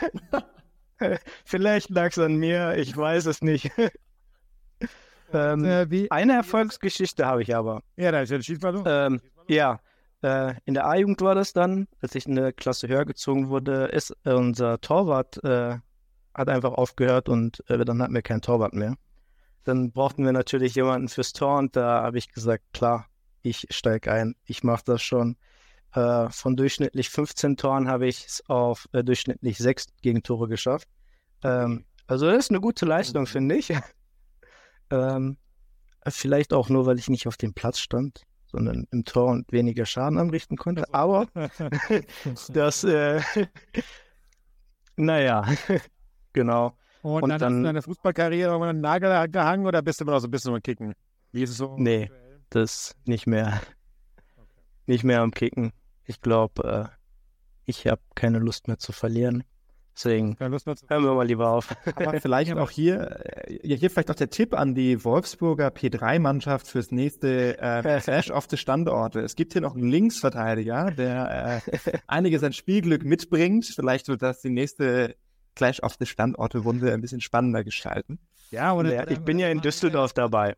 Vielleicht 1.46 1.90
lag 1.90 2.12
es 2.12 2.19
an 2.19 2.36
mir, 2.36 2.78
ich 2.78 2.96
weiß 2.96 3.25
es 3.25 3.42
nicht. 3.42 3.72
ähm, 5.34 5.66
Äh, 5.66 6.07
eine 6.10 6.34
Erfolgsgeschichte 6.34 7.25
habe 7.25 7.42
ich 7.42 7.56
aber. 7.56 7.84
ja, 7.98 8.12
da 8.12 8.22
ist 8.22 8.30
ja 8.31 8.42
schießt 8.42 8.62
mal 8.62 8.74
los. 8.74 8.84
Ähm, 8.86 9.22
ja, 9.48 9.80
äh, 10.22 10.54
in 10.66 10.74
der 10.74 10.86
A-Jugend 10.86 11.22
war 11.22 11.36
das 11.36 11.54
dann, 11.54 11.88
als 12.01 12.16
ich 12.16 12.28
eine 12.28 12.54
Klasse 12.54 12.88
höher 12.88 13.06
gezogen 13.06 13.50
wurde, 13.50 13.86
ist 13.86 14.16
äh, 14.25 14.34
unser 14.34 14.81
Torwart 14.81 15.44
äh, 15.44 15.78
hat 16.34 16.50
einfach 16.50 16.74
aufgehört 16.74 17.30
und 17.30 17.63
äh, 17.69 17.84
dann 17.84 18.01
hatten 18.01 18.13
wir 18.13 18.22
keinen 18.22 18.42
Torwart 18.42 18.74
mehr. 18.74 18.96
Dann 19.63 19.92
brauchten 19.92 20.24
wir 20.25 20.31
natürlich 20.31 20.75
jemanden 20.75 21.10
fürs 21.10 21.34
Tor 21.34 21.57
und 21.57 21.75
da 21.75 22.04
habe 22.04 22.18
ich 22.18 22.31
gesagt, 22.31 22.63
klar, 22.74 23.08
ich 23.41 23.68
steige 23.70 24.12
ein, 24.12 24.36
ich 24.46 24.63
mache 24.63 24.84
das 24.86 25.01
schon. 25.01 25.38
Äh, 25.93 26.29
von 26.29 26.55
durchschnittlich 26.55 27.10
15 27.10 27.58
Toren 27.58 27.88
habe 27.88 28.08
ich 28.08 28.25
es 28.25 28.43
auf 28.48 28.88
äh, 28.91 29.03
durchschnittlich 29.03 29.58
sechs 29.58 29.88
Gegentore 30.01 30.48
geschafft. 30.48 30.88
Ähm, 31.43 31.86
also 32.05 32.27
das 32.27 32.46
ist 32.46 32.50
eine 32.51 32.62
gute 32.62 32.86
Leistung, 32.86 33.25
finde 33.25 33.55
ich. 33.55 33.72
ähm, 34.91 35.38
vielleicht 36.08 36.53
auch 36.53 36.69
nur, 36.69 36.86
weil 36.86 37.00
ich 37.00 37.10
nicht 37.10 37.27
auf 37.27 37.38
dem 37.38 37.53
Platz 37.53 37.79
stand, 37.79 38.24
sondern 38.46 38.88
im 38.91 39.03
Tor 39.03 39.31
und 39.31 39.51
weniger 39.51 39.86
Schaden 39.86 40.17
anrichten 40.19 40.58
konnte. 40.58 40.86
Aber 40.93 41.27
das, 42.53 42.84
äh, 42.84 43.22
naja, 44.96 45.46
genau. 46.34 46.77
Und, 47.01 47.24
und 47.24 47.29
dann, 47.29 47.31
hast 47.31 47.41
dann- 47.41 47.58
du 47.58 47.63
deine 47.63 47.81
Fußballkarriere 47.81 48.50
irgendwann 48.50 48.69
an 48.69 48.75
den 48.77 48.81
Nagel 48.81 49.29
gehangen 49.29 49.65
oder 49.65 49.81
bist 49.81 50.00
du 50.00 50.03
immer 50.03 50.13
noch 50.13 50.19
so 50.19 50.27
ein 50.27 50.31
bisschen 50.31 50.53
am 50.53 50.62
Kicken? 50.62 50.93
Wie 51.31 51.43
ist 51.43 51.51
es 51.51 51.58
so? 51.58 51.75
Nee. 51.77 52.12
Das 52.50 52.96
nicht 53.05 53.27
mehr, 53.27 53.62
nicht 54.88 55.03
mehr 55.03 55.22
am 55.22 55.31
Kicken. 55.31 55.72
Ich 56.10 56.22
glaube, 56.22 56.89
äh, 56.92 56.96
ich 57.66 57.86
habe 57.86 58.01
keine 58.16 58.39
Lust 58.39 58.68
mehr 58.68 58.80
zu 58.80 58.92
verlieren. 58.92 59.44
Deswegen 59.96 60.38
Keine 60.38 60.50
Lust 60.50 60.66
mehr 60.66 60.75
zu. 60.75 60.88
hören 60.89 61.04
wir 61.04 61.13
mal 61.13 61.28
lieber 61.28 61.51
auf. 61.51 61.75
Aber 61.96 62.20
vielleicht 62.20 62.51
auch 62.58 62.72
hier, 62.72 63.20
äh, 63.48 63.60
ja, 63.62 63.75
hier 63.75 63.92
vielleicht 63.92 64.10
auch 64.10 64.16
der 64.16 64.32
Tipp 64.32 64.56
an 64.56 64.74
die 64.74 65.04
Wolfsburger 65.06 65.68
P3-Mannschaft 65.68 66.68
fürs 66.68 66.89
nächste 66.92 67.60
äh, 67.60 67.82
Clash 68.01 68.32
of 68.32 68.48
the 68.50 68.58
Standorte. 68.58 69.20
Es 69.20 69.36
gibt 69.36 69.54
hier 69.54 69.62
noch 69.62 69.75
einen 69.75 69.88
Linksverteidiger, 69.88 70.89
der 70.89 71.62
äh, 71.68 71.92
einiges 72.08 72.42
an 72.44 72.54
Spielglück 72.54 73.04
mitbringt. 73.04 73.66
Vielleicht 73.66 74.08
wird 74.08 74.24
das 74.24 74.42
die 74.42 74.50
nächste 74.50 75.16
Clash 75.54 75.84
of 75.84 75.96
the 76.00 76.08
Standorte-Runde 76.08 76.92
ein 76.92 77.01
bisschen 77.01 77.22
spannender 77.22 77.63
gestalten. 77.63 78.18
Ja, 78.50 78.74
oder, 78.74 78.92
Ja, 78.92 79.08
ich 79.08 79.20
bin 79.20 79.38
ja 79.38 79.50
in 79.50 79.62
Düsseldorf 79.62 80.13
dabei. 80.13 80.56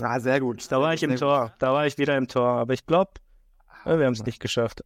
Ah, 0.00 0.18
sehr 0.18 0.40
gut. 0.40 0.66
Da 0.72 0.80
war 0.80 0.92
ich 0.92 1.04
im. 1.04 1.14
Tor. 1.14 1.54
Da 1.60 1.72
war 1.72 1.86
ich 1.86 1.98
wieder 1.98 2.16
im 2.16 2.26
Tor. 2.26 2.48
Aber 2.48 2.74
ich 2.74 2.84
glaube, 2.84 3.12
wir 3.86 4.06
haben 4.06 4.12
es 4.12 4.24
nicht 4.26 4.40
geschafft. 4.40 4.82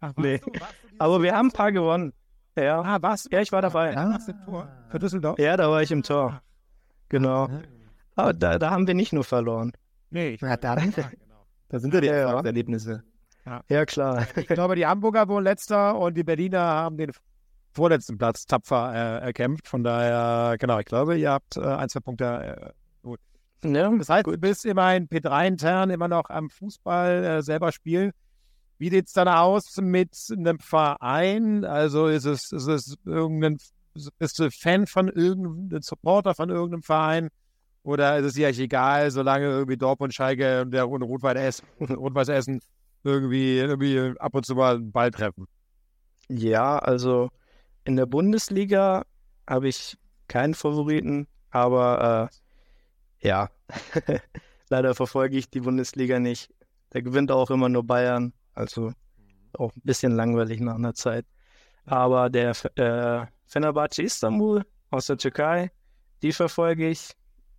Ach, 0.00 0.12
Nee. 0.16 0.38
du- 0.38 0.52
Aber 0.98 1.22
wir 1.22 1.34
haben 1.36 1.48
ein 1.48 1.52
paar 1.52 1.72
gewonnen. 1.72 2.12
Ja, 2.56 2.80
Ah, 2.80 3.00
warst 3.00 3.30
ja 3.32 3.40
ich 3.40 3.52
war 3.52 3.62
dabei. 3.62 3.92
Ja, 3.92 4.18
für 4.88 4.98
Düsseldorf? 4.98 5.38
Ja, 5.38 5.56
da 5.56 5.70
war 5.70 5.80
ich 5.82 5.90
im 5.92 6.02
Tor. 6.02 6.40
Genau. 7.08 7.48
Aber 8.16 8.32
da, 8.34 8.58
da 8.58 8.70
haben 8.70 8.86
wir 8.86 8.94
nicht 8.94 9.12
nur 9.12 9.22
verloren. 9.24 9.72
Nee, 10.10 10.30
ich 10.30 10.40
ja, 10.40 10.56
genau. 10.56 11.44
da 11.68 11.78
sind 11.78 11.94
ja 11.94 12.00
die 12.00 12.08
Ja, 12.08 12.14
ja. 12.14 12.20
Erfolgserlebnisse. 12.26 13.04
Ja, 13.68 13.86
klar. 13.86 14.26
Ich 14.36 14.46
glaube, 14.48 14.74
die 14.74 14.86
Hamburger 14.86 15.26
wurden 15.28 15.44
letzter 15.44 15.96
und 15.98 16.14
die 16.16 16.24
Berliner 16.24 16.60
haben 16.60 16.96
den 16.98 17.12
vorletzten 17.72 18.18
Platz 18.18 18.44
tapfer 18.44 18.92
äh, 18.92 19.24
erkämpft. 19.26 19.68
Von 19.68 19.84
daher, 19.84 20.56
genau, 20.58 20.78
ich 20.80 20.84
glaube, 20.86 21.16
ihr 21.16 21.30
habt 21.30 21.56
äh, 21.56 21.60
ein, 21.62 21.88
zwei 21.88 22.00
Punkte. 22.00 22.74
Ja, 23.64 23.90
das 23.90 24.08
heißt, 24.08 24.24
gut. 24.24 24.34
du 24.34 24.38
bist 24.38 24.64
immerhin 24.64 25.08
P3 25.08 25.48
intern 25.48 25.90
immer 25.90 26.08
noch 26.08 26.30
am 26.30 26.50
Fußball 26.50 27.24
äh, 27.24 27.42
selber 27.42 27.72
spielen. 27.72 28.12
Wie 28.78 28.90
sieht 28.90 29.08
es 29.08 29.12
dann 29.12 29.26
aus 29.26 29.76
mit 29.78 30.16
einem 30.30 30.60
Verein? 30.60 31.64
Also 31.64 32.06
ist 32.06 32.24
es, 32.24 32.52
ist 32.52 32.68
es 32.68 32.96
irgendein, 33.04 33.58
bist 34.18 34.38
du 34.38 34.50
Fan 34.50 34.86
von 34.86 35.08
irgendeinem 35.08 35.82
Supporter 35.82 36.34
von 36.34 36.50
irgendeinem 36.50 36.82
Verein? 36.82 37.28
Oder 37.82 38.18
ist 38.18 38.26
es 38.26 38.34
dir 38.34 38.48
egal, 38.48 39.10
solange 39.10 39.46
irgendwie 39.46 39.76
Dortmund, 39.76 40.14
Schalke 40.14 40.62
und 40.62 40.70
der 40.70 40.84
Rot-Weiß 40.84 41.36
Essen, 41.36 41.66
Rot 41.96 42.28
Essen 42.28 42.60
irgendwie, 43.02 43.58
irgendwie 43.58 44.14
ab 44.18 44.34
und 44.34 44.46
zu 44.46 44.54
mal 44.54 44.76
einen 44.76 44.92
Ball 44.92 45.10
treffen? 45.10 45.46
Ja, 46.28 46.78
also 46.78 47.30
in 47.84 47.96
der 47.96 48.06
Bundesliga 48.06 49.04
habe 49.48 49.68
ich 49.68 49.96
keinen 50.28 50.54
Favoriten, 50.54 51.26
aber 51.50 52.30
äh, 52.30 52.36
ja, 53.20 53.50
leider 54.68 54.94
verfolge 54.94 55.36
ich 55.36 55.50
die 55.50 55.60
Bundesliga 55.60 56.18
nicht. 56.18 56.52
Da 56.90 57.00
gewinnt 57.00 57.30
auch 57.30 57.50
immer 57.50 57.68
nur 57.68 57.84
Bayern, 57.84 58.32
also 58.54 58.92
auch 59.54 59.74
ein 59.74 59.82
bisschen 59.84 60.12
langweilig 60.12 60.60
nach 60.60 60.76
einer 60.76 60.94
Zeit. 60.94 61.26
Aber 61.84 62.30
der 62.30 62.52
äh, 62.76 63.26
Fenerbahce 63.46 64.02
Istanbul 64.02 64.64
aus 64.90 65.06
der 65.06 65.16
Türkei, 65.16 65.70
die 66.22 66.32
verfolge 66.32 66.88
ich. 66.88 67.12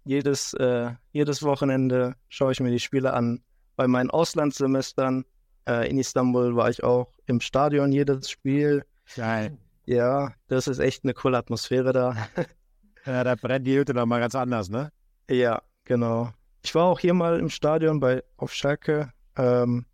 Jedes, 0.05 0.53
äh, 0.53 0.91
jedes 1.11 1.43
Wochenende 1.43 2.15
schaue 2.29 2.51
ich 2.51 2.59
mir 2.59 2.71
die 2.71 2.79
Spiele 2.79 3.13
an. 3.13 3.43
Bei 3.75 3.87
meinen 3.87 4.09
Auslandssemestern 4.09 5.25
äh, 5.67 5.89
in 5.89 5.99
Istanbul 5.99 6.55
war 6.55 6.69
ich 6.69 6.83
auch 6.83 7.11
im 7.25 7.41
Stadion 7.41 7.91
jedes 7.91 8.29
Spiel. 8.29 8.85
Geil. 9.15 9.57
Ja, 9.85 10.33
das 10.47 10.67
ist 10.67 10.79
echt 10.79 11.03
eine 11.03 11.13
coole 11.13 11.37
Atmosphäre 11.37 11.93
da. 11.93 12.15
ja, 13.05 13.23
da 13.23 13.35
brennt 13.35 13.67
die 13.67 13.77
Hütte 13.77 13.93
nochmal 13.93 14.19
ganz 14.19 14.35
anders, 14.35 14.69
ne? 14.69 14.91
Ja, 15.29 15.61
genau. 15.85 16.31
Ich 16.63 16.73
war 16.75 16.85
auch 16.85 16.99
hier 16.99 17.13
mal 17.13 17.39
im 17.39 17.49
Stadion 17.49 17.99
bei 17.99 18.23
auf 18.37 18.53
Schalke. 18.53 19.13
Ähm, 19.37 19.85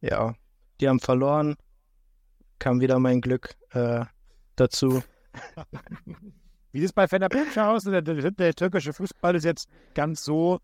ja, 0.00 0.34
die 0.80 0.88
haben 0.88 0.98
verloren. 0.98 1.56
Kam 2.58 2.80
wieder 2.80 2.98
mein 2.98 3.20
Glück 3.20 3.54
äh, 3.70 4.04
dazu. 4.56 5.02
Wie 6.72 6.78
sieht 6.78 6.88
es 6.88 6.92
bei 6.92 7.06
Fenerbahce 7.06 7.64
aus? 7.66 7.84
Der, 7.84 8.00
der, 8.02 8.30
der, 8.30 8.54
türkische 8.54 8.92
Fußball 8.92 9.34
ist 9.34 9.44
jetzt 9.44 9.68
ganz 9.94 10.24
so, 10.24 10.58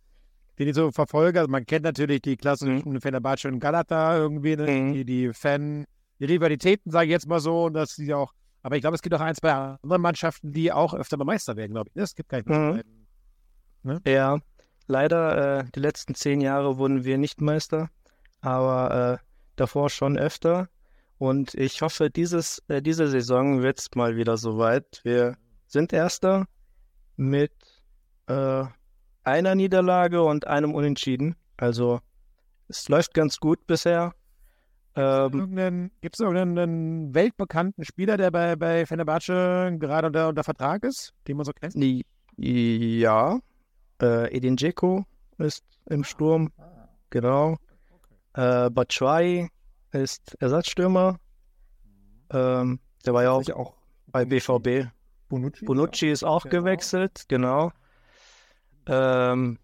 den 0.59 0.68
ich 0.68 0.75
so 0.75 0.90
verfolge. 0.90 1.40
Also 1.40 1.50
man 1.50 1.66
kennt 1.66 1.85
natürlich 1.85 2.23
die 2.23 2.37
klassischen 2.37 2.92
mhm. 2.92 3.00
Fenerbahce 3.00 3.49
und 3.49 3.61
Galata 3.61 4.16
irgendwie, 4.16 4.56
ne? 4.56 4.66
mhm. 4.66 4.92
die, 4.95 5.04
die 5.04 5.33
Fan, 5.33 5.85
die 6.18 6.25
Rivalitäten, 6.25 6.90
sage 6.90 7.06
ich 7.06 7.12
jetzt 7.12 7.26
mal 7.26 7.40
so, 7.40 7.66
und 7.66 7.75
dass 7.75 7.97
die 7.97 8.14
auch, 8.14 8.33
aber 8.62 8.76
ich 8.76 8.80
glaube, 8.80 8.95
es 8.95 9.02
gibt 9.02 9.14
auch 9.14 9.21
ein, 9.21 9.35
zwei 9.35 9.52
andere 9.52 9.99
Mannschaften, 9.99 10.52
die 10.52 10.73
auch 10.73 10.95
öfter 10.95 11.16
mal 11.16 11.25
Meister 11.25 11.56
werden, 11.56 11.73
glaube 11.73 11.90
ich. 11.90 11.95
Ne? 11.95 12.02
Es 12.02 12.14
gibt 12.14 12.28
keine 12.28 12.45
mhm. 12.47 12.83
Ne? 13.87 14.00
Ja, 14.07 14.38
leider, 14.87 15.61
äh, 15.61 15.64
die 15.75 15.81
letzten 15.81 16.14
zehn 16.14 16.40
Jahre 16.40 16.78
wurden 16.78 17.05
wir 17.05 17.19
nicht 17.19 17.40
Meister, 17.40 17.88
aber 18.40 19.19
äh, 19.21 19.25
davor 19.57 19.90
schon 19.90 20.19
öfter. 20.19 20.69
Und 21.19 21.55
ich 21.55 21.81
hoffe, 21.81 22.11
dieses, 22.11 22.62
äh, 22.69 22.83
diese 22.83 23.09
Saison 23.09 23.62
wird 23.62 23.78
es 23.78 23.88
mal 23.95 24.16
wieder 24.16 24.37
soweit. 24.37 25.00
Wir 25.02 25.37
sind 25.66 25.93
Erster 25.93 26.47
mit 27.16 27.52
äh, 28.26 28.64
einer 29.25 29.55
Niederlage 29.55 30.23
und 30.23 30.47
einem 30.47 30.75
Unentschieden. 30.75 31.37
Also 31.57 32.00
es 32.69 32.88
läuft 32.88 33.14
ganz 33.14 33.38
gut 33.38 33.66
bisher. 33.66 34.12
Ähm, 34.95 35.90
Gibt 36.00 36.16
es 36.16 36.21
irgendeinen 36.21 37.14
weltbekannten 37.14 37.85
Spieler, 37.85 38.16
der 38.16 38.31
bei, 38.31 38.57
bei 38.57 38.87
Fenerbahce 38.87 39.76
gerade 39.78 40.07
unter, 40.07 40.28
unter 40.28 40.45
Vertrag 40.45 40.85
ist, 40.85 41.12
den 41.28 41.37
man 41.37 41.45
so 41.45 41.52
kennt? 41.52 41.75
Ja, 42.38 43.38
äh, 44.03 44.35
Edin 44.35 44.57
Dzeko 44.57 45.05
ist 45.38 45.65
im 45.87 46.05
Sturm, 46.05 46.53
genau. 47.11 47.57
Äh, 48.35 48.71
Batshuayi 48.71 49.49
ist 49.93 50.37
Ersatzstürmer. 50.41 51.19
Ähm, 52.31 52.81
der 53.05 53.15
war 53.15 53.23
ja 53.23 53.31
auch, 53.33 53.49
auch 53.50 53.75
bei 54.09 54.25
BVB. 54.25 54.91
Bonucci, 55.29 55.65
Bonucci 55.65 56.11
ist 56.11 56.25
auch 56.25 56.45
genau. 56.45 56.62
gewechselt, 56.62 57.25
genau. 57.29 57.73
Ähm, 58.87 59.59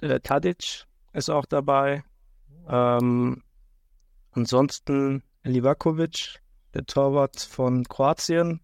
äh, 0.00 0.20
Tadic 0.20 0.86
ist 1.12 1.30
auch 1.30 1.46
dabei. 1.46 2.02
Ähm, 2.68 3.42
Ansonsten 4.36 5.22
Livakovic, 5.44 6.42
der 6.74 6.84
Torwart 6.86 7.38
von 7.40 7.84
Kroatien. 7.84 8.60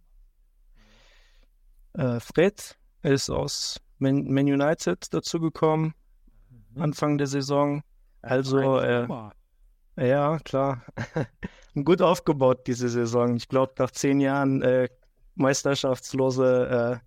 Äh, 1.92 2.18
Fred 2.18 2.76
ist 3.02 3.30
aus 3.30 3.80
Man, 4.00 4.25
Man 4.33 4.47
United 4.47 5.12
dazugekommen, 5.12 5.95
mhm. 6.75 6.83
Anfang 6.83 7.19
der 7.19 7.26
Saison. 7.26 7.83
Also, 8.23 8.78
äh, 8.78 9.07
ja, 9.97 10.38
klar. 10.40 10.83
Gut 11.85 12.02
aufgebaut 12.02 12.66
diese 12.66 12.88
Saison. 12.88 13.37
Ich 13.37 13.49
glaube, 13.49 13.75
nach 13.78 13.90
zehn 13.90 14.21
Jahren 14.21 14.62
äh, 14.62 14.88
meisterschaftslose 15.37 17.00
äh, 17.00 17.07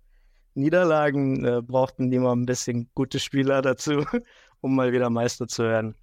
Niederlagen 0.54 1.44
äh, 1.44 1.62
brauchten 1.62 2.10
die 2.10 2.18
mal 2.18 2.32
ein 2.32 2.46
bisschen 2.46 2.88
gute 2.94 3.18
Spieler 3.18 3.60
dazu, 3.62 4.04
um 4.60 4.74
mal 4.74 4.92
wieder 4.92 5.10
Meister 5.10 5.46
zu 5.48 5.64
werden. 5.64 5.94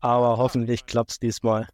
Aber 0.00 0.36
hoffentlich 0.36 0.86
klappt 0.86 1.12
es 1.12 1.18
diesmal. 1.18 1.66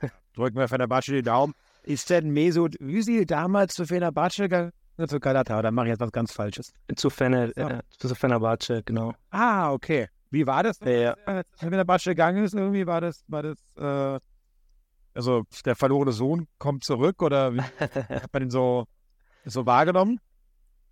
Drücken 0.34 0.58
wir 0.58 0.68
Fenerbahce 0.68 1.12
die 1.12 1.22
Daumen. 1.22 1.54
Ist 1.84 2.10
denn 2.10 2.30
Mesut 2.30 2.78
Özil 2.80 3.24
damals 3.24 3.74
zu 3.74 3.86
Fenerbahce 3.86 4.42
gegangen? 4.42 4.72
Zu 5.06 5.20
Galata, 5.20 5.58
oder 5.58 5.70
mache 5.70 5.86
ich 5.86 5.90
jetzt 5.90 6.00
was 6.00 6.12
ganz 6.12 6.32
Falsches? 6.32 6.72
Zu, 6.94 7.10
Fener, 7.10 7.56
äh, 7.56 7.82
zu 7.90 8.14
Fenerbahce, 8.14 8.82
genau. 8.82 9.12
Ah, 9.30 9.72
okay. 9.72 10.08
Wie 10.30 10.46
war 10.46 10.62
das, 10.62 10.80
ja. 10.80 11.14
als 11.26 11.46
Fenerbahce 11.58 12.10
gegangen 12.10 12.44
ist? 12.44 12.54
Irgendwie 12.54 12.86
war 12.86 13.00
das, 13.00 13.22
war 13.28 13.42
das, 13.42 13.58
äh, 13.76 14.18
also 15.14 15.44
der 15.64 15.76
verlorene 15.76 16.12
Sohn 16.12 16.48
kommt 16.58 16.84
zurück 16.84 17.22
oder 17.22 17.54
wie 17.54 17.60
hat 18.08 18.32
man 18.32 18.44
ihn 18.44 18.50
so, 18.50 18.86
so 19.44 19.66
wahrgenommen? 19.66 20.20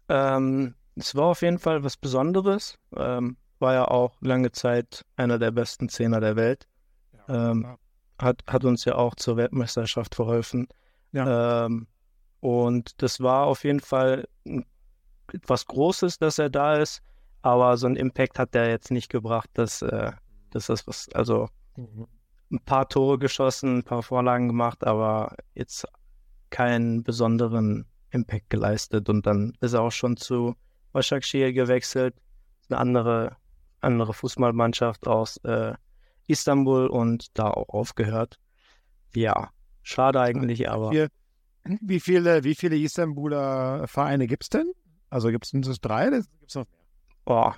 Ähm, 0.08 0.75
es 0.96 1.14
war 1.14 1.26
auf 1.26 1.42
jeden 1.42 1.58
Fall 1.58 1.82
was 1.82 1.96
Besonderes. 1.96 2.78
Ähm, 2.96 3.37
war 3.58 3.75
ja 3.75 3.84
auch 3.87 4.16
lange 4.20 4.52
Zeit 4.52 5.04
einer 5.16 5.38
der 5.38 5.50
besten 5.50 5.88
Zehner 5.88 6.20
der 6.20 6.37
Welt. 6.37 6.66
Ja, 7.28 7.50
ähm, 7.50 7.76
hat, 8.20 8.42
hat 8.46 8.64
uns 8.64 8.84
ja 8.84 8.94
auch 8.94 9.14
zur 9.14 9.37
Weltmeisterschaft 9.37 10.14
verholfen. 10.14 10.68
Ja. 11.12 11.66
Ähm, 11.66 11.87
und 12.44 13.00
das 13.00 13.20
war 13.20 13.46
auf 13.46 13.64
jeden 13.64 13.80
Fall 13.80 14.28
etwas 15.32 15.64
Großes, 15.64 16.18
dass 16.18 16.38
er 16.38 16.50
da 16.50 16.74
ist, 16.74 17.02
aber 17.40 17.78
so 17.78 17.86
einen 17.86 17.96
Impact 17.96 18.38
hat 18.38 18.54
er 18.54 18.68
jetzt 18.68 18.90
nicht 18.90 19.08
gebracht, 19.08 19.48
dass, 19.54 19.80
äh, 19.80 20.12
dass 20.50 20.66
das 20.66 20.86
was, 20.86 21.08
also 21.14 21.48
mhm. 21.76 22.06
ein 22.52 22.60
paar 22.60 22.86
Tore 22.86 23.18
geschossen, 23.18 23.78
ein 23.78 23.82
paar 23.82 24.02
Vorlagen 24.02 24.48
gemacht, 24.48 24.86
aber 24.86 25.34
jetzt 25.54 25.86
keinen 26.50 27.02
besonderen 27.02 27.86
Impact 28.10 28.50
geleistet. 28.50 29.08
Und 29.08 29.24
dann 29.24 29.56
ist 29.62 29.72
er 29.72 29.80
auch 29.80 29.92
schon 29.92 30.18
zu 30.18 30.54
Başakşehir 30.92 31.54
gewechselt, 31.54 32.14
eine 32.68 32.78
andere, 32.78 33.38
andere 33.80 34.12
Fußballmannschaft 34.12 35.06
aus 35.06 35.38
äh, 35.44 35.72
Istanbul 36.26 36.88
und 36.88 37.38
da 37.38 37.52
auch 37.52 37.70
aufgehört. 37.70 38.38
Ja, 39.14 39.48
schade 39.82 40.20
eigentlich, 40.20 40.68
aber. 40.68 40.90
Wie, 40.90 41.08
wie 41.80 42.00
viele, 42.00 42.44
wie 42.44 42.54
viele 42.54 42.76
Istanbuler 42.76 43.87
Vereine 43.88 44.26
gibt 44.26 44.44
es 44.44 44.49
denn? 44.50 44.73
Also 45.11 45.28
gibt 45.30 45.47
es 45.47 45.80
drei 45.80 46.11
gibt 46.11 46.50
es 46.50 46.54
noch 46.54 46.66
mehr? 46.66 46.85
Boah. 47.25 47.56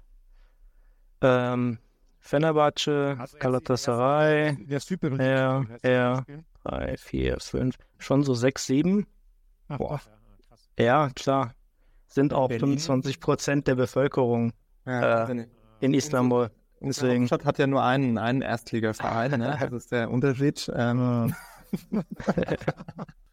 Ähm, 1.22 1.78
Fenerbahce, 2.20 3.16
also 3.18 3.38
Galatasaray, 3.38 4.56
ja, 4.68 5.64
ja, 5.82 6.24
drei, 6.64 6.96
vier, 6.96 7.38
fünf, 7.40 7.76
schon 7.98 8.24
so 8.24 8.34
sechs, 8.34 8.66
sieben. 8.66 9.06
Ach, 9.68 9.78
Boah. 9.78 10.00
Ja, 10.78 11.08
klar. 11.14 11.54
Sind 12.06 12.32
auch 12.32 12.48
Berlin. 12.48 12.78
25 12.78 13.20
Prozent 13.20 13.66
der 13.66 13.74
Bevölkerung 13.74 14.52
ja, 14.84 15.28
äh, 15.28 15.46
in 15.80 15.94
Istanbul. 15.94 16.50
Deswegen. 16.80 17.22
Hauptstadt 17.22 17.44
hat 17.44 17.58
ja 17.58 17.66
nur 17.66 17.82
einen, 17.82 18.18
einen 18.18 18.42
Erstligaverein, 18.42 19.38
ne? 19.40 19.56
Das 19.60 19.72
ist 19.72 19.92
der 19.92 20.10
Unterschied. 20.10 20.70
Ähm. 20.74 21.34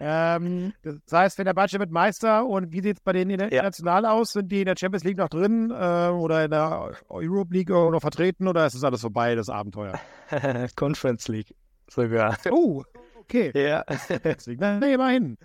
ähm, 0.00 0.72
das 0.82 0.96
heißt, 1.12 1.38
wenn 1.38 1.44
der 1.44 1.54
Budget 1.54 1.78
wird 1.78 1.90
Meister 1.90 2.46
und 2.46 2.72
wie 2.72 2.82
sieht 2.82 2.96
es 2.96 3.02
bei 3.02 3.12
denen 3.12 3.38
international 3.38 4.02
ja. 4.04 4.10
aus? 4.12 4.32
Sind 4.32 4.50
die 4.50 4.60
in 4.60 4.66
der 4.66 4.74
Champions 4.76 5.04
League 5.04 5.18
noch 5.18 5.28
drin 5.28 5.70
äh, 5.70 6.08
oder 6.08 6.44
in 6.44 6.50
der 6.50 6.92
Europe 7.08 7.54
League 7.54 7.68
noch 7.68 8.00
vertreten 8.00 8.48
oder 8.48 8.66
ist 8.66 8.74
das 8.74 8.84
alles 8.84 9.02
vorbei, 9.02 9.34
das 9.34 9.48
Abenteuer? 9.48 10.00
Conference 10.76 11.28
League 11.28 11.54
sogar. 11.88 12.36
Oh, 12.50 12.82
okay. 13.20 13.52
Ja. 13.54 13.84
nee, 14.80 14.94
immerhin. 14.94 15.36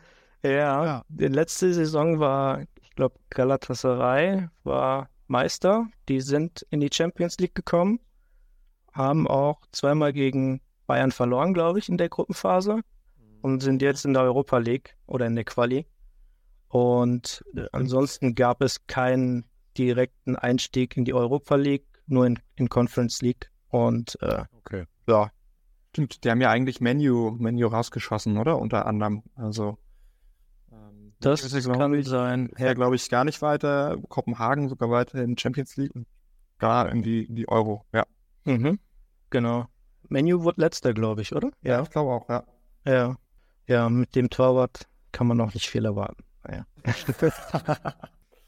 Ja, 0.43 0.85
ja. 0.85 1.01
Die 1.09 1.27
letzte 1.27 1.73
Saison 1.73 2.19
war, 2.19 2.61
ich 2.81 2.91
glaube, 2.95 3.15
Galatasaray 3.29 4.47
war 4.63 5.09
Meister. 5.27 5.87
Die 6.07 6.21
sind 6.21 6.65
in 6.69 6.79
die 6.79 6.89
Champions 6.91 7.37
League 7.37 7.55
gekommen, 7.55 7.99
haben 8.93 9.27
auch 9.27 9.61
zweimal 9.71 10.13
gegen 10.13 10.61
Bayern 10.85 11.11
verloren, 11.11 11.53
glaube 11.53 11.79
ich, 11.79 11.89
in 11.89 11.97
der 11.97 12.09
Gruppenphase. 12.09 12.81
Und 13.41 13.61
sind 13.61 13.81
jetzt 13.81 14.05
in 14.05 14.13
der 14.13 14.23
Europa 14.23 14.57
League 14.57 14.95
oder 15.05 15.25
in 15.25 15.35
der 15.35 15.45
Quali. 15.45 15.85
Und 16.69 17.43
ansonsten 17.71 18.35
gab 18.35 18.61
es 18.61 18.85
keinen 18.87 19.45
direkten 19.77 20.35
Einstieg 20.35 20.97
in 20.97 21.05
die 21.05 21.13
Europa 21.13 21.55
League, 21.55 21.85
nur 22.07 22.25
in, 22.25 22.39
in 22.55 22.69
Conference 22.69 23.21
League. 23.21 23.49
Und 23.69 24.17
äh, 24.21 24.43
okay. 24.57 24.85
ja. 25.07 25.31
Stimmt, 25.91 26.23
die 26.23 26.29
haben 26.29 26.41
ja 26.41 26.51
eigentlich 26.51 26.79
Menu, 26.79 27.31
Menu 27.31 27.67
rausgeschossen, 27.67 28.37
oder? 28.37 28.59
Unter 28.59 28.85
anderem. 28.85 29.23
Also 29.35 29.77
ähm, 30.71 31.13
das 31.19 31.43
ist, 31.43 31.71
kann 31.71 31.93
ich, 31.93 32.07
sein. 32.07 32.51
Ja, 32.57 32.73
glaube 32.73 32.95
ich, 32.95 33.09
gar 33.09 33.23
nicht 33.23 33.41
weiter. 33.41 33.97
Kopenhagen 34.09 34.69
sogar 34.69 34.91
weiter 34.91 35.23
in 35.23 35.37
Champions 35.37 35.75
League 35.77 35.95
und 35.95 36.05
gar 36.59 36.91
in 36.91 37.01
die, 37.01 37.23
in 37.23 37.35
die 37.35 37.47
Euro, 37.47 37.85
ja. 37.93 38.05
Mhm. 38.45 38.79
Genau. 39.29 39.65
Menu 40.09 40.43
wird 40.43 40.57
letzter, 40.57 40.93
glaube 40.93 41.21
ich, 41.21 41.35
oder? 41.35 41.51
Ja, 41.63 41.81
ich 41.81 41.89
glaube 41.89 42.11
auch, 42.11 42.29
ja. 42.29 42.43
Ja. 42.85 43.15
Ja, 43.67 43.89
mit 43.89 44.15
dem 44.15 44.29
Torwart 44.29 44.87
kann 45.11 45.27
man 45.27 45.37
noch 45.37 45.53
nicht 45.53 45.69
viel 45.69 45.85
erwarten. 45.85 46.23
Ja, 46.49 46.65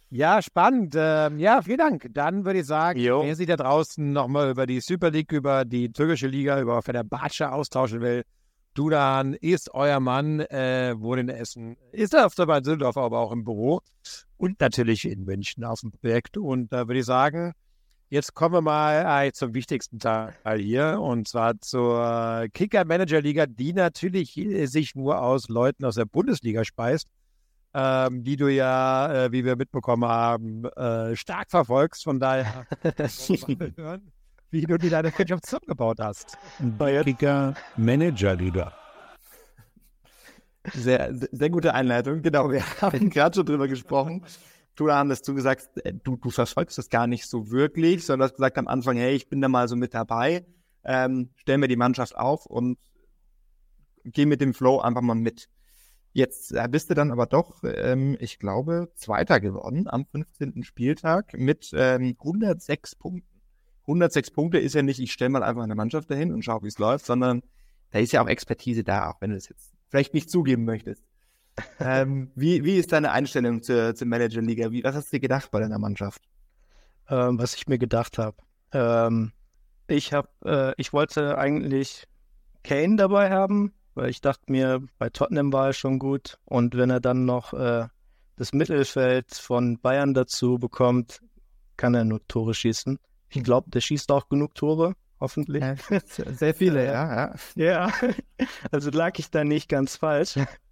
ja 0.09 0.41
spannend. 0.41 0.95
Ähm, 0.97 1.39
ja, 1.39 1.61
vielen 1.61 1.77
Dank. 1.77 2.07
Dann 2.11 2.45
würde 2.45 2.59
ich 2.59 2.65
sagen, 2.65 2.99
jo. 2.99 3.23
wer 3.23 3.35
sich 3.35 3.47
da 3.47 3.57
draußen 3.57 4.11
nochmal 4.11 4.49
über 4.49 4.65
die 4.65 4.79
Super 4.79 5.11
League, 5.11 5.31
über 5.31 5.65
die 5.65 5.91
türkische 5.91 6.27
Liga, 6.27 6.61
über 6.61 6.81
Fenerbahce 6.81 7.51
austauschen 7.51 8.01
will, 8.01 8.23
Dudan 8.73 9.33
ist 9.33 9.73
euer 9.73 9.99
Mann, 9.99 10.39
äh, 10.39 10.95
wohnt 10.97 11.19
in 11.19 11.29
Essen, 11.29 11.75
ist 11.91 12.13
er 12.13 12.25
auf 12.25 12.35
der 12.35 12.45
Bahn 12.45 12.63
Düsseldorf, 12.63 12.95
aber 12.95 13.19
auch 13.19 13.31
im 13.31 13.43
Büro 13.43 13.81
und 14.37 14.61
natürlich 14.61 15.05
in 15.05 15.25
München 15.25 15.65
auf 15.65 15.81
dem 15.81 15.91
Projekt. 15.91 16.37
Und 16.37 16.71
da 16.71 16.87
würde 16.87 16.99
ich 16.99 17.05
sagen, 17.05 17.53
Jetzt 18.11 18.33
kommen 18.33 18.55
wir 18.55 18.61
mal 18.61 19.27
äh, 19.27 19.31
zum 19.33 19.53
wichtigsten 19.53 19.99
Teil 19.99 20.33
hier 20.57 20.99
und 20.99 21.27
zwar 21.27 21.61
zur 21.61 22.47
Kicker-Manager-Liga, 22.51 23.45
die 23.45 23.71
natürlich 23.71 24.35
äh, 24.35 24.65
sich 24.65 24.95
nur 24.95 25.21
aus 25.21 25.47
Leuten 25.47 25.85
aus 25.85 25.93
der 25.93 26.05
Bundesliga 26.05 26.65
speist, 26.65 27.07
ähm, 27.75 28.23
die 28.23 28.35
du 28.35 28.47
ja, 28.47 29.25
äh, 29.25 29.31
wie 29.31 29.45
wir 29.45 29.55
mitbekommen 29.55 30.09
haben, 30.09 30.65
äh, 30.65 31.15
stark 31.15 31.51
verfolgst. 31.51 32.03
Von 32.03 32.19
daher 32.19 32.65
hören, 33.77 34.11
wie 34.49 34.61
du 34.61 34.79
dir 34.79 34.89
deine 34.89 35.13
Mannschaft 35.15 35.45
zusammengebaut 35.45 35.99
hast. 35.99 36.35
Kicker-Manager-Liga. 37.03 38.73
Sehr, 40.73 41.13
sehr 41.31 41.49
gute 41.51 41.75
Einleitung. 41.75 42.23
Genau, 42.23 42.49
wir 42.49 42.63
haben 42.81 43.09
gerade 43.11 43.35
schon 43.35 43.45
drüber 43.45 43.67
gesprochen 43.67 44.23
du 44.79 44.87
dass 44.87 45.21
du 45.21 45.33
gesagt 45.33 45.69
äh, 45.83 45.93
du, 45.93 46.17
du 46.17 46.29
verfolgst 46.29 46.77
das 46.77 46.89
gar 46.89 47.07
nicht 47.07 47.27
so 47.27 47.51
wirklich, 47.51 48.05
sondern 48.05 48.27
hast 48.27 48.35
gesagt 48.35 48.57
am 48.57 48.67
Anfang, 48.67 48.97
hey, 48.97 49.15
ich 49.15 49.29
bin 49.29 49.41
da 49.41 49.49
mal 49.49 49.67
so 49.67 49.75
mit 49.75 49.93
dabei, 49.93 50.45
ähm, 50.83 51.29
stell 51.35 51.57
mir 51.57 51.67
die 51.67 51.75
Mannschaft 51.75 52.15
auf 52.15 52.45
und 52.45 52.77
geh 54.03 54.25
mit 54.25 54.41
dem 54.41 54.53
Flow 54.53 54.79
einfach 54.79 55.01
mal 55.01 55.15
mit. 55.15 55.49
Jetzt 56.11 56.53
äh, 56.53 56.67
bist 56.69 56.89
du 56.89 56.95
dann 56.95 57.11
aber 57.11 57.27
doch, 57.27 57.63
ähm, 57.63 58.17
ich 58.19 58.39
glaube, 58.39 58.91
Zweiter 58.95 59.39
geworden 59.39 59.87
am 59.87 60.05
15. 60.05 60.63
Spieltag 60.63 61.33
mit 61.33 61.69
ähm, 61.73 62.15
106 62.19 62.95
Punkten. 62.95 63.41
106 63.81 64.31
Punkte 64.31 64.59
ist 64.59 64.75
ja 64.75 64.81
nicht, 64.81 64.99
ich 64.99 65.11
stelle 65.11 65.29
mal 65.29 65.43
einfach 65.43 65.63
eine 65.63 65.75
Mannschaft 65.75 66.09
dahin 66.09 66.33
und 66.33 66.43
schaue, 66.43 66.63
wie 66.63 66.67
es 66.67 66.79
läuft, 66.79 67.05
sondern 67.05 67.41
da 67.91 67.99
ist 67.99 68.11
ja 68.11 68.23
auch 68.23 68.27
Expertise 68.27 68.83
da, 68.83 69.11
auch 69.11 69.21
wenn 69.21 69.31
du 69.31 69.35
es 69.35 69.49
jetzt 69.49 69.73
vielleicht 69.89 70.13
nicht 70.13 70.29
zugeben 70.29 70.65
möchtest 70.65 71.08
ähm, 71.79 72.31
wie, 72.35 72.63
wie 72.63 72.77
ist 72.77 72.91
deine 72.91 73.11
Einstellung 73.11 73.61
zur, 73.61 73.95
zur 73.95 74.07
Manager-Liga? 74.07 74.69
was 74.83 74.95
hast 74.95 75.11
du 75.11 75.17
dir 75.17 75.21
gedacht 75.21 75.51
bei 75.51 75.59
deiner 75.59 75.79
Mannschaft? 75.79 76.21
Ähm, 77.09 77.39
was 77.39 77.55
ich 77.55 77.67
mir 77.67 77.77
gedacht 77.77 78.17
habe. 78.17 78.37
Ähm, 78.71 79.31
ich 79.87 80.13
habe, 80.13 80.29
äh, 80.45 80.73
ich 80.77 80.93
wollte 80.93 81.37
eigentlich 81.37 82.07
Kane 82.63 82.95
dabei 82.97 83.31
haben, 83.31 83.73
weil 83.95 84.09
ich 84.09 84.21
dachte 84.21 84.51
mir, 84.51 84.81
bei 84.97 85.09
Tottenham 85.09 85.51
war 85.51 85.67
er 85.67 85.73
schon 85.73 85.99
gut. 85.99 86.37
Und 86.45 86.75
wenn 86.77 86.89
er 86.89 86.99
dann 86.99 87.25
noch 87.25 87.53
äh, 87.53 87.87
das 88.35 88.53
Mittelfeld 88.53 89.33
von 89.33 89.79
Bayern 89.79 90.13
dazu 90.13 90.57
bekommt, 90.57 91.21
kann 91.77 91.95
er 91.95 92.05
nur 92.05 92.25
Tore 92.27 92.53
schießen. 92.53 92.99
Ich 93.29 93.43
glaube, 93.43 93.69
der 93.69 93.81
schießt 93.81 94.11
auch 94.11 94.29
genug 94.29 94.55
Tore, 94.55 94.93
hoffentlich. 95.19 95.61
Ja, 95.61 95.75
sehr 96.07 96.53
viele, 96.53 96.85
ja. 96.85 97.33
Ja, 97.55 97.87
ja. 97.87 97.91
also 98.71 98.89
lag 98.91 99.17
ich 99.17 99.31
da 99.31 99.43
nicht 99.43 99.69
ganz 99.69 99.95
falsch. 99.95 100.35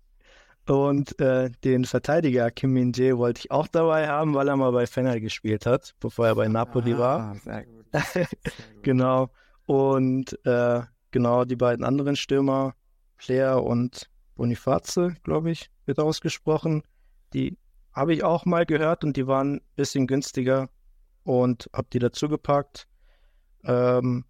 Und 0.67 1.17
äh, 1.19 1.49
den 1.63 1.85
Verteidiger 1.85 2.51
Kim 2.51 2.73
Min-jae 2.73 3.17
wollte 3.17 3.39
ich 3.39 3.51
auch 3.51 3.67
dabei 3.67 4.07
haben, 4.07 4.33
weil 4.33 4.47
er 4.49 4.57
mal 4.57 4.71
bei 4.71 4.85
Fener 4.85 5.19
gespielt 5.19 5.65
hat, 5.65 5.95
bevor 5.99 6.27
er 6.27 6.35
bei 6.35 6.47
Napoli 6.47 6.93
ah, 6.93 6.99
war. 6.99 7.35
Sehr 7.35 7.65
gut. 7.65 7.85
Sehr 8.13 8.25
gut. 8.25 8.83
genau. 8.83 9.29
Und 9.65 10.45
äh, 10.45 10.81
genau 11.11 11.45
die 11.45 11.55
beiden 11.55 11.85
anderen 11.85 12.15
Stürmer, 12.15 12.73
Player 13.17 13.63
und 13.63 14.09
Boniface, 14.35 15.13
glaube 15.23 15.51
ich, 15.51 15.69
wird 15.85 15.99
ausgesprochen. 15.99 16.83
Die 17.33 17.57
habe 17.93 18.13
ich 18.13 18.23
auch 18.23 18.45
mal 18.45 18.65
gehört 18.65 19.03
und 19.03 19.17
die 19.17 19.25
waren 19.25 19.55
ein 19.55 19.61
bisschen 19.75 20.05
günstiger 20.05 20.69
und 21.23 21.69
habe 21.73 21.87
die 21.91 21.99
dazu 21.99 22.29
gepackt. 22.29 22.87
Ähm, 23.63 24.25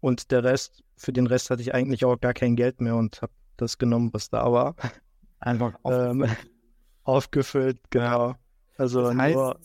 und 0.00 0.30
der 0.30 0.44
Rest, 0.44 0.82
für 0.96 1.12
den 1.12 1.26
Rest 1.26 1.50
hatte 1.50 1.62
ich 1.62 1.74
eigentlich 1.74 2.04
auch 2.04 2.20
gar 2.20 2.34
kein 2.34 2.56
Geld 2.56 2.80
mehr 2.80 2.96
und 2.96 3.20
habe 3.20 3.32
das 3.56 3.78
genommen, 3.78 4.10
was 4.12 4.30
da 4.30 4.50
war. 4.50 4.74
Einfach 5.42 5.74
aufgefüllt. 5.82 6.30
Ähm, 6.30 6.36
aufgefüllt, 7.02 7.78
genau. 7.90 8.36
Also 8.76 9.02
das 9.02 9.16
heißt, 9.16 9.34
nur, 9.34 9.60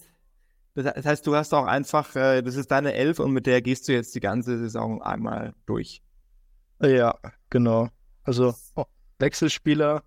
das 0.74 1.06
heißt, 1.06 1.28
du 1.28 1.36
hast 1.36 1.54
auch 1.54 1.66
einfach, 1.66 2.16
äh, 2.16 2.42
das 2.42 2.56
ist 2.56 2.72
deine 2.72 2.94
Elf 2.94 3.20
und 3.20 3.32
mit 3.32 3.46
der 3.46 3.62
gehst 3.62 3.88
du 3.88 3.94
jetzt 3.94 4.16
die 4.16 4.20
ganze 4.20 4.58
Saison 4.58 5.04
einmal 5.04 5.54
durch. 5.68 6.02
Ja, 6.82 7.16
genau. 7.52 7.90
Also 8.24 8.56
oh, 8.76 8.86
Wechselspieler 9.20 10.04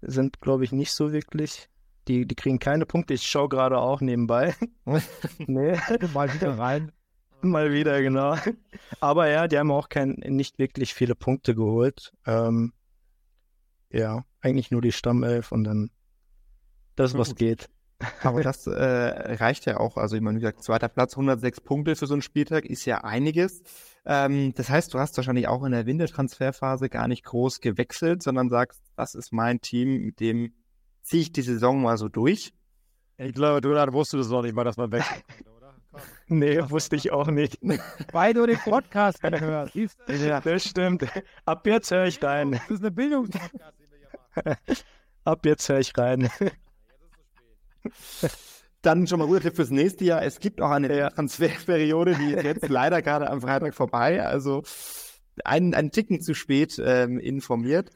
sind, 0.00 0.40
glaube 0.40 0.62
ich, 0.62 0.70
nicht 0.70 0.92
so 0.92 1.12
wirklich. 1.12 1.68
Die, 2.06 2.24
die 2.24 2.36
kriegen 2.36 2.60
keine 2.60 2.86
Punkte. 2.86 3.14
Ich 3.14 3.28
schaue 3.28 3.48
gerade 3.48 3.78
auch 3.78 4.00
nebenbei. 4.00 4.54
nee. 5.38 5.76
Mal 6.14 6.32
wieder 6.32 6.56
rein. 6.56 6.92
Mal 7.42 7.72
wieder, 7.72 8.00
genau. 8.00 8.36
Aber 9.00 9.28
ja, 9.28 9.48
die 9.48 9.58
haben 9.58 9.72
auch 9.72 9.88
kein, 9.88 10.12
nicht 10.26 10.58
wirklich 10.58 10.94
viele 10.94 11.16
Punkte 11.16 11.54
geholt. 11.54 12.12
Ähm, 12.26 12.72
ja, 13.90 14.24
eigentlich 14.40 14.70
nur 14.70 14.82
die 14.82 14.92
Stammelf 14.92 15.52
und 15.52 15.64
dann 15.64 15.90
das, 16.96 17.16
was 17.16 17.34
geht. 17.34 17.68
Aber 18.22 18.42
das 18.42 18.66
äh, 18.66 18.72
reicht 19.34 19.66
ja 19.66 19.78
auch. 19.78 19.96
Also, 19.96 20.16
ich 20.16 20.22
meine, 20.22 20.36
wie 20.36 20.40
gesagt, 20.40 20.62
zweiter 20.62 20.88
Platz, 20.88 21.14
106 21.14 21.60
Punkte 21.60 21.96
für 21.96 22.06
so 22.06 22.14
einen 22.14 22.22
Spieltag 22.22 22.64
ist 22.64 22.84
ja 22.84 23.02
einiges. 23.02 23.62
Ähm, 24.04 24.54
das 24.54 24.70
heißt, 24.70 24.94
du 24.94 24.98
hast 24.98 25.16
wahrscheinlich 25.16 25.48
auch 25.48 25.64
in 25.64 25.72
der 25.72 25.86
Wintertransferphase 25.86 26.88
gar 26.88 27.08
nicht 27.08 27.24
groß 27.24 27.60
gewechselt, 27.60 28.22
sondern 28.22 28.50
sagst, 28.50 28.80
das 28.96 29.14
ist 29.14 29.32
mein 29.32 29.60
Team, 29.60 29.98
mit 30.06 30.20
dem 30.20 30.52
ziehe 31.02 31.22
ich 31.22 31.32
die 31.32 31.42
Saison 31.42 31.82
mal 31.82 31.98
so 31.98 32.08
durch. 32.08 32.52
Ich 33.16 33.34
glaube, 33.34 33.60
du 33.60 33.70
wusstest 33.92 34.24
das 34.24 34.30
noch 34.30 34.42
nicht 34.42 34.54
mal, 34.54 34.64
dass 34.64 34.76
man 34.76 34.92
wechselt. 34.92 35.24
Nee, 36.28 36.60
wusste 36.70 36.96
ich 36.96 37.10
auch 37.10 37.26
nicht. 37.28 37.58
Weil 38.12 38.34
du 38.34 38.46
den 38.46 38.58
Podcast 38.58 39.22
hörst. 39.22 39.74
Ja, 40.06 40.40
das 40.40 40.64
stimmt. 40.64 41.04
Ab 41.44 41.66
jetzt 41.66 41.90
höre 41.90 42.04
ich 42.04 42.22
rein. 42.22 42.52
Das 42.52 42.70
ist 42.70 42.80
eine 42.80 42.90
Bildungspodcast, 42.90 43.80
den 43.80 43.90
wir 43.90 43.98
hier 43.98 44.08
machen. 44.12 44.27
Ab 45.24 45.44
jetzt 45.44 45.68
höre 45.68 45.80
ich 45.80 45.96
rein. 45.96 46.30
Dann 48.82 49.06
schon 49.06 49.18
mal 49.18 49.26
guter 49.26 49.40
Tipp 49.40 49.56
fürs 49.56 49.70
nächste 49.70 50.04
Jahr. 50.04 50.22
Es 50.22 50.38
gibt 50.40 50.60
auch 50.60 50.70
eine 50.70 50.96
ja. 50.96 51.10
Transferperiode, 51.10 52.14
die 52.14 52.32
ist 52.32 52.44
jetzt 52.44 52.68
leider 52.68 53.02
gerade 53.02 53.28
am 53.28 53.40
Freitag 53.40 53.74
vorbei. 53.74 54.24
Also 54.24 54.62
einen, 55.44 55.74
einen 55.74 55.90
Ticken 55.90 56.20
zu 56.20 56.34
spät 56.34 56.80
ähm, 56.84 57.18
informiert. 57.18 57.90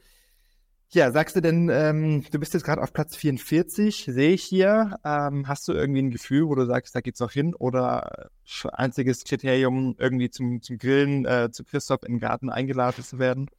Ja, 0.89 1.11
sagst 1.11 1.35
du 1.35 1.41
denn, 1.41 1.69
ähm, 1.69 2.23
du 2.29 2.39
bist 2.39 2.53
jetzt 2.53 2.63
gerade 2.63 2.81
auf 2.81 2.93
Platz 2.93 3.15
44, 3.15 4.05
sehe 4.11 4.33
ich 4.33 4.43
hier. 4.43 4.99
Ähm, 5.03 5.47
hast 5.47 5.67
du 5.67 5.73
irgendwie 5.73 6.03
ein 6.03 6.11
Gefühl, 6.11 6.47
wo 6.47 6.53
du 6.53 6.65
sagst, 6.67 6.95
da 6.95 7.01
geht's 7.01 7.19
noch 7.19 7.31
hin? 7.31 7.55
Oder 7.55 8.29
einziges 8.71 9.23
Kriterium, 9.23 9.95
irgendwie 9.97 10.29
zum, 10.29 10.61
zum 10.61 10.77
Grillen 10.77 11.25
äh, 11.25 11.49
zu 11.51 11.63
Christoph 11.63 12.03
in 12.03 12.13
den 12.13 12.19
Garten 12.19 12.51
eingeladen 12.51 13.03
zu 13.03 13.17
werden? 13.17 13.49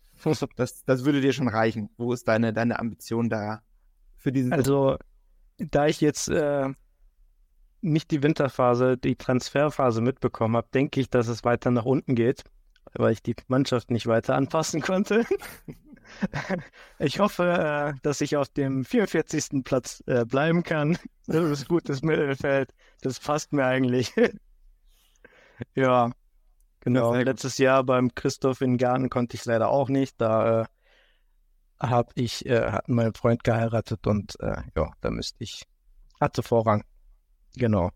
Das, 0.56 0.84
das 0.84 1.04
würde 1.04 1.20
dir 1.20 1.32
schon 1.32 1.48
reichen. 1.48 1.90
Wo 1.96 2.12
ist 2.12 2.28
deine, 2.28 2.52
deine 2.52 2.78
Ambition 2.78 3.28
da 3.28 3.62
für 4.16 4.32
diesen? 4.32 4.52
Also, 4.52 4.96
da 5.58 5.86
ich 5.86 6.00
jetzt 6.00 6.28
äh, 6.28 6.68
nicht 7.80 8.10
die 8.10 8.22
Winterphase, 8.22 8.96
die 8.96 9.16
Transferphase 9.16 10.00
mitbekommen 10.00 10.56
habe, 10.56 10.68
denke 10.72 11.00
ich, 11.00 11.10
dass 11.10 11.28
es 11.28 11.44
weiter 11.44 11.70
nach 11.70 11.84
unten 11.84 12.14
geht, 12.14 12.44
weil 12.94 13.12
ich 13.12 13.22
die 13.22 13.36
Mannschaft 13.48 13.90
nicht 13.90 14.06
weiter 14.06 14.34
anpassen 14.34 14.80
konnte. 14.80 15.24
Ich 16.98 17.18
hoffe, 17.18 17.94
äh, 17.96 17.98
dass 18.02 18.20
ich 18.20 18.36
auf 18.36 18.50
dem 18.50 18.84
44. 18.84 19.64
Platz 19.64 20.02
äh, 20.06 20.26
bleiben 20.26 20.62
kann. 20.62 20.98
Das 21.26 21.44
ist 21.44 21.66
gutes 21.66 22.02
Mittelfeld. 22.02 22.74
Das 23.00 23.18
passt 23.20 23.54
mir 23.54 23.64
eigentlich. 23.64 24.12
ja, 25.74 26.10
genau. 26.84 27.14
Letztes 27.14 27.58
Jahr 27.58 27.84
beim 27.84 28.14
Christoph 28.14 28.60
in 28.60 28.76
Garten 28.76 29.10
konnte 29.10 29.36
ich 29.36 29.44
leider 29.44 29.68
auch 29.68 29.88
nicht. 29.88 30.20
Da 30.20 30.62
äh, 30.62 30.64
habe 31.80 32.12
ich, 32.14 32.46
äh, 32.46 32.70
hat 32.70 32.88
mein 32.88 33.14
Freund 33.14 33.44
geheiratet 33.44 34.06
und 34.06 34.38
äh, 34.40 34.62
ja, 34.76 34.92
da 35.00 35.10
müsste 35.10 35.42
ich, 35.42 35.64
hatte 36.20 36.42
Vorrang. 36.42 36.84
Genau. 37.56 37.90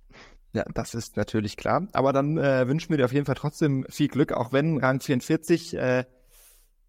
Ja, 0.53 0.64
das 0.74 0.94
ist 0.94 1.16
natürlich 1.16 1.57
klar. 1.57 1.87
Aber 1.92 2.12
dann 2.12 2.38
äh, 2.38 2.66
wünschen 2.66 2.90
wir 2.90 2.96
dir 2.96 3.05
auf 3.05 3.12
jeden 3.12 3.27
Fall 3.27 3.35
trotzdem 3.35 3.85
viel 3.88 4.09
Glück, 4.09 4.33
auch 4.33 4.53
wenn 4.53 4.79
Rang 4.79 5.01
44 5.01 5.77
äh, 5.77 6.05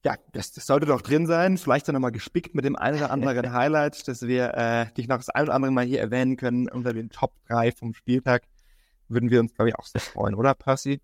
ja, 0.06 0.16
das, 0.32 0.52
das, 0.54 0.66
sollte 0.66 0.86
doch 0.86 1.02
drin 1.02 1.28
sein. 1.28 1.58
Vielleicht 1.58 1.88
dann 1.88 1.94
nochmal 1.94 2.12
gespickt 2.12 2.56
mit 2.56 2.64
dem 2.64 2.76
einen 2.76 2.98
oder 2.98 3.12
anderen 3.12 3.52
Highlight, 3.54 4.08
dass 4.08 4.22
wir 4.22 4.54
äh, 4.56 4.94
dich 4.94 5.08
noch 5.08 5.18
das 5.18 5.30
ein 5.30 5.44
oder 5.44 5.54
andere 5.54 5.72
Mal 5.72 5.86
hier 5.86 6.00
erwähnen 6.00 6.38
können 6.38 6.70
unter 6.70 6.94
den 6.94 7.10
Top 7.10 7.34
3 7.48 7.74
vom 7.74 7.94
Spieltag. 7.94 8.44
Würden 9.10 9.30
wir 9.30 9.40
uns, 9.40 9.54
glaube 9.54 9.70
ich, 9.70 9.76
auch 9.76 9.86
sehr 9.86 10.02
freuen, 10.02 10.36
oder 10.36 10.54
Percy? 10.54 11.02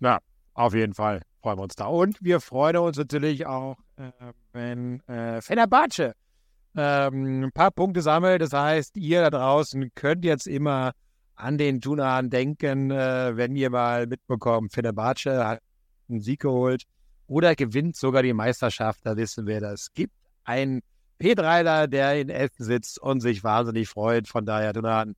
Ja, 0.00 0.18
auf 0.54 0.74
jeden 0.74 0.94
Fall 0.94 1.22
freuen 1.42 1.58
wir 1.58 1.62
uns 1.64 1.76
da. 1.76 1.86
Und 1.86 2.22
wir 2.22 2.40
freuen 2.40 2.76
uns 2.78 2.96
natürlich 2.96 3.46
auch, 3.46 3.76
äh, 3.96 4.10
wenn 4.52 5.00
äh, 5.08 5.42
Fenerbahce 5.42 6.14
ähm, 6.76 7.44
ein 7.44 7.52
paar 7.52 7.70
Punkte 7.70 8.00
sammelt. 8.00 8.40
Das 8.40 8.52
heißt, 8.52 8.96
ihr 8.96 9.20
da 9.22 9.30
draußen 9.30 9.92
könnt 9.94 10.24
jetzt 10.24 10.46
immer 10.46 10.92
an 11.36 11.58
den 11.58 11.80
Tunan 11.80 12.30
denken, 12.30 12.90
äh, 12.90 13.36
wenn 13.36 13.56
ihr 13.56 13.70
mal 13.70 14.06
mitbekommt, 14.06 14.72
Fenerbahce 14.72 15.46
hat 15.46 15.60
einen 16.08 16.20
Sieg 16.20 16.40
geholt 16.40 16.84
oder 17.26 17.54
gewinnt 17.54 17.96
sogar 17.96 18.22
die 18.22 18.32
Meisterschaft, 18.32 19.00
da 19.04 19.16
wissen 19.16 19.46
wir, 19.46 19.60
das 19.60 19.92
gibt 19.94 20.14
einen 20.44 20.82
P3ler, 21.20 21.86
der 21.86 22.20
in 22.20 22.28
Essen 22.28 22.64
sitzt 22.64 23.00
und 23.00 23.20
sich 23.20 23.42
wahnsinnig 23.42 23.88
freut. 23.88 24.28
Von 24.28 24.44
daher, 24.44 24.72
Tunan, 24.72 25.14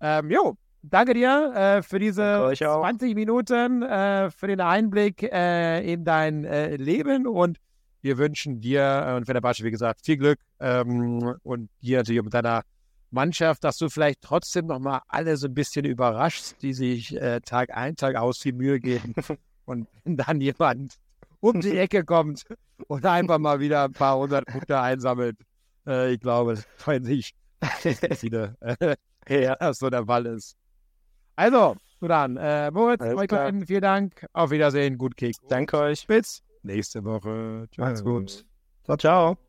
ähm, 0.00 0.30
jo, 0.30 0.56
danke 0.90 1.14
dir 1.14 1.52
äh, 1.54 1.82
für 1.82 1.98
diese 1.98 2.52
20 2.54 3.14
Minuten, 3.14 3.82
äh, 3.82 4.30
für 4.30 4.46
den 4.46 4.60
Einblick 4.60 5.22
äh, 5.22 5.80
in 5.92 6.04
dein 6.04 6.44
äh, 6.44 6.76
Leben 6.76 7.26
und 7.26 7.58
wir 8.02 8.18
wünschen 8.18 8.60
dir 8.60 9.14
und 9.16 9.26
Fenerbahce, 9.26 9.64
wie 9.64 9.70
gesagt, 9.70 10.04
viel 10.04 10.16
Glück 10.16 10.38
ähm, 10.60 11.34
und 11.42 11.70
dir 11.82 11.98
natürlich 11.98 12.22
mit 12.22 12.34
deiner 12.34 12.62
Mannschaft, 13.10 13.64
dass 13.64 13.78
du 13.78 13.88
vielleicht 13.88 14.22
trotzdem 14.22 14.66
nochmal 14.66 15.00
alle 15.08 15.36
so 15.36 15.46
ein 15.46 15.54
bisschen 15.54 15.84
überraschst, 15.84 16.62
die 16.62 16.72
sich 16.72 17.16
äh, 17.16 17.40
Tag 17.40 17.76
ein, 17.76 17.96
Tag 17.96 18.16
aus 18.16 18.38
viel 18.38 18.52
Mühe 18.52 18.78
geben 18.78 19.14
und 19.64 19.88
dann 20.04 20.40
jemand 20.40 20.96
um 21.40 21.60
die 21.60 21.76
Ecke 21.78 22.04
kommt 22.04 22.44
und 22.88 23.04
einfach 23.04 23.38
mal 23.38 23.60
wieder 23.60 23.84
ein 23.84 23.92
paar 23.92 24.18
hundert 24.18 24.46
Punkte 24.46 24.80
einsammelt. 24.80 25.36
Äh, 25.86 26.14
ich 26.14 26.20
glaube, 26.20 26.62
freuen 26.76 27.04
sich 27.04 27.34
viele, 28.16 28.56
dass 29.58 29.78
so 29.78 29.90
der 29.90 30.06
Fall 30.06 30.26
ist. 30.26 30.56
Also, 31.36 31.76
dann, 32.00 32.36
äh, 32.36 32.70
Moritz, 32.70 33.02
euch 33.02 33.28
beiden, 33.28 33.66
vielen 33.66 33.82
Dank. 33.82 34.26
Auf 34.32 34.50
Wiedersehen, 34.50 34.98
gut 34.98 35.16
Kick. 35.16 35.36
Danke 35.48 35.78
euch. 35.78 36.06
Bis 36.06 36.42
nächste 36.62 37.04
Woche. 37.04 37.68
Macht's 37.76 38.02
gut. 38.02 38.44
Ciao, 38.84 38.96
ciao. 38.96 39.45